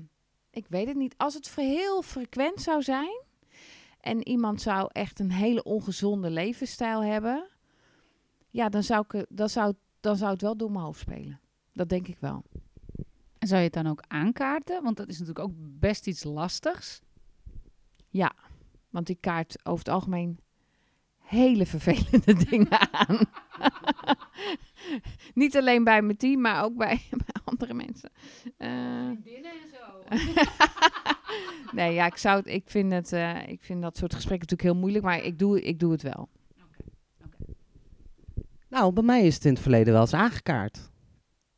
ik 0.50 0.66
weet 0.68 0.86
het 0.86 0.96
niet. 0.96 1.14
Als 1.16 1.34
het 1.34 1.54
heel 1.54 2.02
frequent 2.02 2.60
zou 2.60 2.82
zijn 2.82 3.22
en 4.00 4.28
iemand 4.28 4.60
zou 4.60 4.88
echt 4.92 5.18
een 5.20 5.32
hele 5.32 5.62
ongezonde 5.62 6.30
levensstijl 6.30 7.02
hebben, 7.02 7.48
ja, 8.50 8.68
dan 8.68 8.82
zou, 8.82 9.04
ik, 9.08 9.26
dan 9.28 9.48
zou, 9.48 9.74
dan 10.02 10.16
zou 10.16 10.30
het 10.32 10.42
wel 10.42 10.56
door 10.56 10.70
mijn 10.70 10.84
hoofd 10.84 11.00
spelen. 11.00 11.40
Dat 11.72 11.88
denk 11.88 12.08
ik 12.08 12.18
wel. 12.18 12.44
En 13.38 13.48
zou 13.48 13.58
je 13.58 13.66
het 13.66 13.74
dan 13.74 13.86
ook 13.86 14.02
aankaarten? 14.08 14.82
Want 14.82 14.96
dat 14.96 15.08
is 15.08 15.18
natuurlijk 15.18 15.46
ook 15.48 15.54
best 15.56 16.06
iets 16.06 16.24
lastigs. 16.24 17.00
Ja, 18.08 18.32
want 18.90 19.08
ik 19.08 19.20
kaart 19.20 19.66
over 19.66 19.84
het 19.84 19.94
algemeen 19.94 20.38
hele 21.18 21.66
vervelende 21.66 22.34
dingen 22.50 22.92
aan. 22.92 23.18
Niet 25.34 25.56
alleen 25.56 25.84
bij 25.84 26.02
mijn 26.02 26.16
team, 26.16 26.40
maar 26.40 26.64
ook 26.64 26.76
bij, 26.76 27.00
bij 27.24 27.42
andere 27.44 27.74
mensen. 27.74 28.10
Eh, 28.56 29.10
nee, 31.72 31.92
ja, 31.92 32.06
ik, 32.06 32.16
zou 32.16 32.36
het, 32.36 32.46
ik, 32.46 32.62
vind 32.66 32.92
het, 32.92 33.12
eh, 33.12 33.48
ik 33.48 33.62
vind 33.62 33.82
dat 33.82 33.96
soort 33.96 34.14
gesprekken 34.14 34.48
natuurlijk 34.48 34.74
heel 34.74 34.80
moeilijk, 34.80 35.04
maar 35.04 35.24
ik 35.24 35.38
doe, 35.38 35.62
ik 35.62 35.80
doe 35.80 35.92
het 35.92 36.02
wel. 36.02 36.28
Nou, 38.72 38.92
bij 38.92 39.02
mij 39.02 39.26
is 39.26 39.35
het 39.35 39.44
in 39.44 39.52
het 39.52 39.62
verleden 39.62 39.92
wel 39.92 40.02
eens 40.02 40.14
aangekaart. 40.14 40.90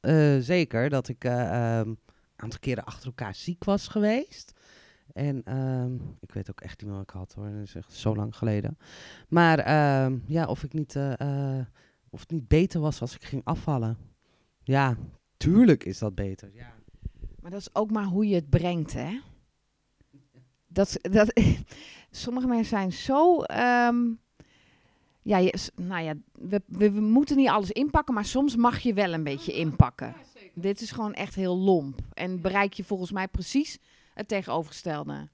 Eh, 0.00 0.36
zeker 0.38 0.88
dat 0.88 1.08
ik 1.08 1.24
een 1.24 1.98
aantal 2.36 2.58
keren 2.60 2.84
achter 2.84 3.06
elkaar 3.06 3.34
ziek 3.34 3.64
was 3.64 3.88
geweest. 3.88 4.52
En 5.12 5.42
ehm, 5.44 5.94
ik 6.20 6.32
weet 6.32 6.50
ook 6.50 6.60
echt 6.60 6.80
niet 6.80 6.88
meer 6.88 6.98
wat 6.98 7.08
ik 7.08 7.14
had 7.14 7.32
hoor. 7.32 7.50
Dat 7.50 7.62
is 7.62 7.74
echt 7.74 7.92
zo 7.92 8.16
lang 8.16 8.36
geleden. 8.36 8.78
Maar 9.28 9.58
ehm, 9.58 10.18
ja, 10.26 10.46
of, 10.46 10.62
ik 10.62 10.72
niet, 10.72 10.96
eh, 10.96 11.60
of 12.10 12.20
het 12.20 12.30
niet 12.30 12.48
beter 12.48 12.80
was 12.80 13.00
als 13.00 13.14
ik 13.14 13.24
ging 13.24 13.44
afvallen. 13.44 13.96
Ja, 14.62 14.96
tuurlijk 15.36 15.84
is 15.84 15.98
dat 15.98 16.14
beter. 16.14 16.50
Ja. 16.54 16.74
Maar 17.40 17.50
dat 17.50 17.60
is 17.60 17.74
ook 17.74 17.90
maar 17.90 18.04
hoe 18.04 18.28
je 18.28 18.34
het 18.34 18.50
brengt, 18.50 18.92
hè? 18.92 19.20
Dat, 20.66 20.96
dat, 21.00 21.40
sommige 22.10 22.46
mensen 22.46 22.66
zijn 22.66 22.92
zo. 22.92 23.42
Ja, 25.24 25.38
je, 25.38 25.70
nou 25.76 26.02
ja, 26.02 26.14
we, 26.32 26.62
we, 26.66 26.92
we 26.92 27.00
moeten 27.00 27.36
niet 27.36 27.48
alles 27.48 27.70
inpakken, 27.70 28.14
maar 28.14 28.24
soms 28.24 28.56
mag 28.56 28.78
je 28.78 28.94
wel 28.94 29.12
een 29.12 29.24
beetje 29.24 29.52
inpakken. 29.52 30.14
Dit 30.54 30.80
is 30.80 30.90
gewoon 30.90 31.12
echt 31.12 31.34
heel 31.34 31.56
lomp. 31.56 32.00
En 32.12 32.40
bereik 32.40 32.72
je 32.72 32.84
volgens 32.84 33.12
mij 33.12 33.28
precies 33.28 33.78
het 34.14 34.28
tegenovergestelde. 34.28 35.28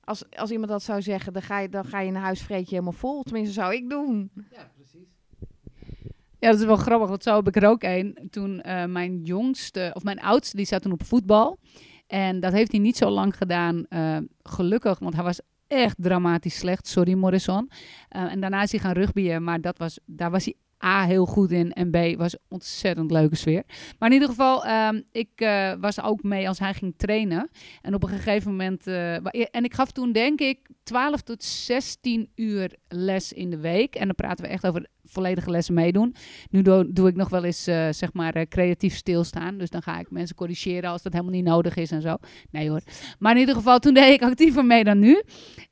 Als, 0.00 0.30
als 0.30 0.50
iemand 0.50 0.70
dat 0.70 0.82
zou 0.82 1.02
zeggen, 1.02 1.32
dan 1.32 1.42
ga, 1.42 1.58
je, 1.58 1.68
dan 1.68 1.84
ga 1.84 2.00
je 2.00 2.10
naar 2.10 2.22
huis 2.22 2.42
vreet 2.42 2.64
je 2.64 2.74
helemaal 2.74 2.92
vol. 2.92 3.22
Tenminste, 3.22 3.52
zou 3.52 3.74
ik 3.74 3.90
doen. 3.90 4.30
ja, 4.50 4.70
precies. 4.74 5.08
Ja, 6.38 6.50
dat 6.50 6.60
is 6.60 6.66
wel 6.66 6.76
grappig, 6.76 7.08
want 7.08 7.22
zo 7.22 7.36
heb 7.36 7.48
ik 7.48 7.56
er 7.56 7.68
ook 7.68 7.82
een. 7.82 8.28
Toen 8.30 8.60
eh, 8.60 8.84
mijn 8.84 9.22
jongste, 9.22 9.90
of 9.94 10.02
mijn 10.02 10.20
oudste, 10.20 10.56
die 10.56 10.66
zat 10.66 10.82
toen 10.82 10.92
op 10.92 11.04
voetbal. 11.04 11.58
En 12.06 12.40
dat 12.40 12.52
heeft 12.52 12.70
hij 12.70 12.80
niet 12.80 12.96
zo 12.96 13.10
lang 13.10 13.36
gedaan, 13.36 13.86
eh, 13.88 14.18
gelukkig, 14.42 14.98
want 14.98 15.14
hij 15.14 15.24
was 15.24 15.40
echt 15.72 15.96
dramatisch 15.98 16.56
slecht. 16.56 16.86
Sorry, 16.86 17.14
Morrison. 17.14 17.70
Eh, 18.08 18.32
en 18.32 18.40
daarna 18.40 18.62
is 18.62 18.70
hij 18.70 18.80
gaan 18.80 18.92
rugbyen, 18.92 19.44
maar 19.44 19.60
dat 19.60 19.78
was, 19.78 19.98
daar 20.04 20.30
was 20.30 20.44
hij 20.44 20.54
A, 20.84 21.04
heel 21.04 21.26
goed 21.26 21.50
in 21.50 21.72
en 21.72 21.90
B, 21.90 22.18
was 22.18 22.36
ontzettend 22.48 23.10
leuke 23.10 23.36
sfeer. 23.36 23.62
Maar 23.98 24.08
in 24.08 24.14
ieder 24.14 24.28
geval, 24.28 24.64
ehm, 24.64 25.00
ik 25.12 25.30
eh, 25.34 25.72
was 25.80 26.02
ook 26.02 26.22
mee 26.22 26.48
als 26.48 26.58
hij 26.58 26.74
ging 26.74 26.94
trainen. 26.96 27.50
En 27.82 27.94
op 27.94 28.02
een 28.02 28.08
gegeven 28.08 28.50
moment, 28.50 28.86
eh, 28.86 29.14
en 29.50 29.64
ik 29.64 29.74
gaf 29.74 29.90
toen 29.90 30.12
denk 30.12 30.40
ik 30.40 30.68
12 30.82 31.20
tot 31.20 31.42
16 31.42 32.30
uur 32.34 32.76
les 32.88 33.32
in 33.32 33.50
de 33.50 33.58
week. 33.58 33.94
En 33.94 34.06
dan 34.06 34.14
praten 34.14 34.44
we 34.44 34.50
echt 34.50 34.66
over 34.66 34.86
volledige 35.04 35.50
lessen 35.50 35.74
meedoen. 35.74 36.14
Nu 36.50 36.62
doe, 36.62 37.08
ik 37.08 37.16
nog 37.16 37.28
wel 37.28 37.44
eens, 37.44 37.66
eh, 37.66 37.88
zeg 37.90 38.12
maar, 38.12 38.46
creatief 38.48 38.96
stilstaan. 38.96 39.58
Dus 39.58 39.70
dan 39.70 39.82
ga 39.82 39.98
ik 39.98 40.10
mensen 40.10 40.36
corrigeren 40.36 40.90
als 40.90 41.02
dat 41.02 41.12
helemaal 41.12 41.34
niet 41.34 41.44
nodig 41.44 41.76
is 41.76 41.90
en 41.90 42.02
zo. 42.02 42.16
Nee 42.50 42.70
hoor. 42.70 42.82
Maar 43.18 43.32
in 43.32 43.40
ieder 43.40 43.54
geval, 43.54 43.78
toen 43.78 43.94
deed 44.00 44.12
ik 44.12 44.22
actiever 44.22 44.64
mee 44.64 44.84
dan 44.84 44.98
nu. 44.98 45.22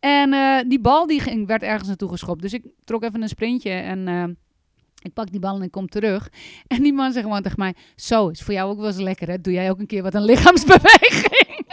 En 0.01 0.35
die 0.69 0.81
bal 0.81 1.07
die 1.07 1.21
ging, 1.21 1.47
werd 1.47 1.63
ergens 1.63 1.89
naartoe 1.89 2.09
geschopt. 2.09 2.43
Dus 2.43 2.53
ik 2.53 2.65
trok 2.85 3.03
even 3.03 3.23
een 3.23 3.29
sprintje 3.29 3.71
en... 3.71 4.39
ik 5.01 5.13
pak 5.13 5.31
die 5.31 5.41
bal 5.41 5.57
en 5.57 5.63
ik 5.63 5.71
kom 5.71 5.89
terug. 5.89 6.29
En 6.67 6.83
die 6.83 6.93
man 6.93 7.13
zegt 7.13 7.25
gewoon 7.25 7.43
tegen 7.43 7.59
mij... 7.59 7.75
Zo, 7.97 8.29
is 8.29 8.43
voor 8.43 8.55
jou 8.55 8.71
ook 8.71 8.79
wel 8.79 8.87
eens 8.87 8.97
lekker, 8.97 9.29
hè? 9.29 9.41
Doe 9.41 9.53
jij 9.53 9.71
ook 9.71 9.79
een 9.79 9.87
keer 9.87 10.03
wat 10.03 10.15
een 10.15 10.25
lichaamsbeweging? 10.25 11.67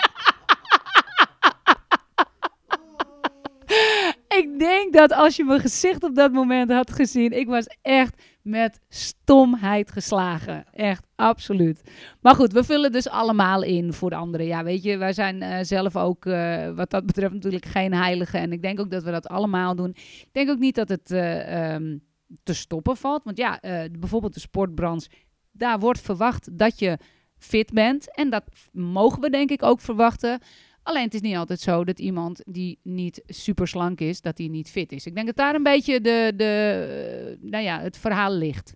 ik 4.41 4.59
denk 4.59 4.93
dat 4.93 5.13
als 5.13 5.35
je 5.35 5.43
mijn 5.43 5.59
gezicht 5.59 6.03
op 6.03 6.15
dat 6.15 6.31
moment 6.31 6.71
had 6.71 6.91
gezien... 6.91 7.31
Ik 7.31 7.47
was 7.47 7.77
echt 7.81 8.21
met 8.47 8.79
stomheid 8.89 9.91
geslagen. 9.91 10.65
Echt, 10.73 11.07
absoluut. 11.15 11.81
Maar 12.21 12.35
goed, 12.35 12.53
we 12.53 12.63
vullen 12.63 12.91
dus 12.91 13.09
allemaal 13.09 13.63
in 13.63 13.93
voor 13.93 14.09
de 14.09 14.15
anderen. 14.15 14.45
Ja, 14.45 14.63
weet 14.63 14.83
je, 14.83 14.97
wij 14.97 15.13
zijn 15.13 15.41
eh, 15.41 15.57
zelf 15.61 15.95
ook 15.95 16.25
eh, 16.25 16.69
wat 16.75 16.89
dat 16.89 17.05
betreft 17.05 17.33
natuurlijk 17.33 17.65
geen 17.65 17.93
heiligen. 17.93 18.39
En 18.39 18.51
ik 18.51 18.61
denk 18.61 18.79
ook 18.79 18.91
dat 18.91 19.03
we 19.03 19.11
dat 19.11 19.27
allemaal 19.27 19.75
doen. 19.75 19.89
Ik 19.89 20.29
denk 20.31 20.49
ook 20.49 20.59
niet 20.59 20.75
dat 20.75 20.89
het 20.89 21.11
eh, 21.11 21.73
ehm, 21.73 21.97
te 22.43 22.53
stoppen 22.53 22.97
valt. 22.97 23.23
Want 23.23 23.37
ja, 23.37 23.59
eh, 23.59 23.91
bijvoorbeeld 23.99 24.33
de 24.33 24.39
sportbranche, 24.39 25.09
daar 25.51 25.79
wordt 25.79 26.01
verwacht 26.01 26.57
dat 26.57 26.79
je 26.79 26.97
fit 27.37 27.71
bent. 27.73 28.15
En 28.15 28.29
dat 28.29 28.43
mogen 28.71 29.21
we 29.21 29.29
denk 29.29 29.49
ik 29.49 29.63
ook 29.63 29.79
verwachten. 29.79 30.39
Alleen 30.83 31.03
het 31.03 31.13
is 31.13 31.21
niet 31.21 31.35
altijd 31.35 31.59
zo 31.59 31.83
dat 31.83 31.99
iemand 31.99 32.41
die 32.45 32.79
niet 32.83 33.21
super 33.25 33.67
slank 33.67 33.99
is, 33.99 34.21
dat 34.21 34.37
die 34.37 34.49
niet 34.49 34.69
fit 34.69 34.91
is. 34.91 35.05
Ik 35.05 35.15
denk 35.15 35.27
dat 35.27 35.35
daar 35.35 35.55
een 35.55 35.63
beetje 35.63 36.01
de, 36.01 36.33
de, 36.35 37.37
eh, 37.41 37.49
nou 37.49 37.63
ja, 37.63 37.81
het 37.81 37.97
verhaal 37.97 38.33
ligt. 38.33 38.73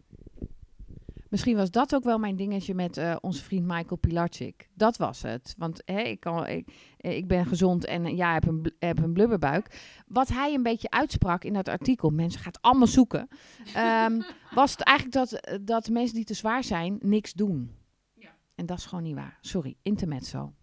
Misschien 1.31 1.55
was 1.55 1.71
dat 1.71 1.95
ook 1.95 2.03
wel 2.03 2.17
mijn 2.17 2.35
dingetje 2.35 2.73
met 2.75 2.97
eh, 2.97 3.15
onze 3.21 3.43
vriend 3.43 3.65
Michael 3.67 3.95
Pilarczyk. 3.95 4.69
Dat 4.73 4.97
was 4.97 5.21
het. 5.21 5.53
Want 5.57 5.81
hè, 5.85 5.99
ik, 6.01 6.19
kan, 6.19 6.47
ik, 6.47 6.67
eh, 6.97 7.15
ik 7.15 7.27
ben 7.27 7.45
gezond 7.45 7.85
en 7.85 8.05
eh, 8.05 8.17
ja, 8.17 8.33
heb 8.33 8.47
een, 8.47 8.73
heb 8.79 8.99
een 8.99 9.13
blubberbuik. 9.13 9.79
Wat 10.07 10.27
hij 10.27 10.53
een 10.53 10.63
beetje 10.63 10.89
uitsprak 10.89 11.43
in 11.43 11.53
dat 11.53 11.67
artikel, 11.67 12.09
mensen 12.09 12.41
gaat 12.41 12.61
allemaal 12.61 12.87
zoeken, 12.87 13.27
ehm, 13.73 14.21
was 14.59 14.71
het 14.71 14.81
eigenlijk 14.81 15.17
dat, 15.17 15.59
dat 15.61 15.89
mensen 15.89 16.15
die 16.15 16.25
te 16.25 16.33
zwaar 16.33 16.63
zijn, 16.63 16.97
niks 16.99 17.33
doen. 17.33 17.71
Ja. 18.13 18.29
En 18.55 18.65
dat 18.65 18.77
is 18.77 18.85
gewoon 18.85 19.03
niet 19.03 19.15
waar. 19.15 19.37
Sorry, 19.41 19.75
intermezzo. 19.81 20.53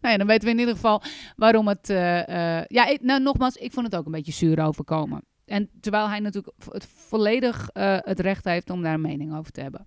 Nou 0.00 0.12
ja, 0.12 0.16
dan 0.16 0.26
weten 0.26 0.44
we 0.44 0.50
in 0.54 0.58
ieder 0.58 0.74
geval 0.74 1.02
waarom 1.36 1.68
het... 1.68 1.90
eh, 1.90 2.58
eh, 2.58 2.64
ja, 2.66 2.86
ik- 2.86 3.02
nou 3.02 3.22
nogmaals, 3.22 3.56
ik 3.56 3.72
vond 3.72 3.86
het 3.86 3.96
ook 3.96 4.06
een 4.06 4.12
beetje 4.12 4.32
zuur 4.32 4.64
overkomen. 4.64 5.22
En 5.48 5.70
terwijl 5.80 6.08
hij 6.08 6.20
natuurlijk 6.20 6.54
het 6.72 6.88
volledig 7.08 7.68
eh, 7.72 7.96
het 8.00 8.20
recht 8.20 8.44
heeft 8.44 8.70
om 8.70 8.82
daar 8.82 8.94
een 8.94 9.00
mening 9.00 9.36
over 9.36 9.52
te 9.52 9.60
hebben. 9.60 9.86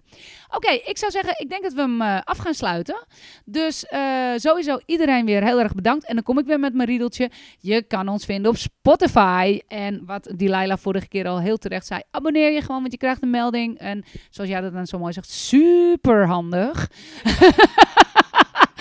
Oké, 0.50 0.72
ik 0.72 0.98
zou 0.98 1.12
zeggen, 1.12 1.36
ik 1.38 1.50
denk 1.50 1.64
dat 1.64 1.74
we 1.74 1.82
hem 1.82 2.02
eh, 2.02 2.20
af 2.24 2.38
gaan 2.38 2.54
sluiten. 2.54 3.06
Dus 3.46 3.86
eh, 3.86 4.32
sowieso 4.36 4.80
iedereen 4.86 5.26
weer 5.26 5.44
heel 5.44 5.60
erg 5.60 5.74
bedankt. 5.74 6.06
En 6.06 6.16
dan 6.16 6.24
kom 6.24 6.40
ik 6.40 6.46
weer 6.46 6.60
met 6.60 6.74
mijn 6.74 6.90
riedeltje. 6.90 7.32
Je 7.60 7.82
kan 7.82 8.08
ons 8.08 8.26
vinden 8.26 8.52
op 8.52 8.58
Spotify. 8.58 9.60
En 9.68 10.06
wat 10.06 10.34
Delilah 10.36 10.78
vorige 10.78 11.08
keer 11.08 11.28
al 11.28 11.40
heel 11.40 11.58
terecht 11.58 11.86
zei, 11.86 12.02
abonneer 12.12 12.52
je 12.52 12.62
gewoon, 12.62 12.80
want 12.80 12.92
je 12.92 12.98
krijgt 12.98 13.24
een 13.24 13.30
melding. 13.30 13.80
En 13.80 14.04
zoals 14.30 14.50
jij 14.50 14.62
dat 14.62 14.74
dan 14.74 14.88
zo 14.88 15.00
mooi 15.00 15.14
zegt, 15.14 15.30
super 15.30 16.28
handig. 16.28 16.90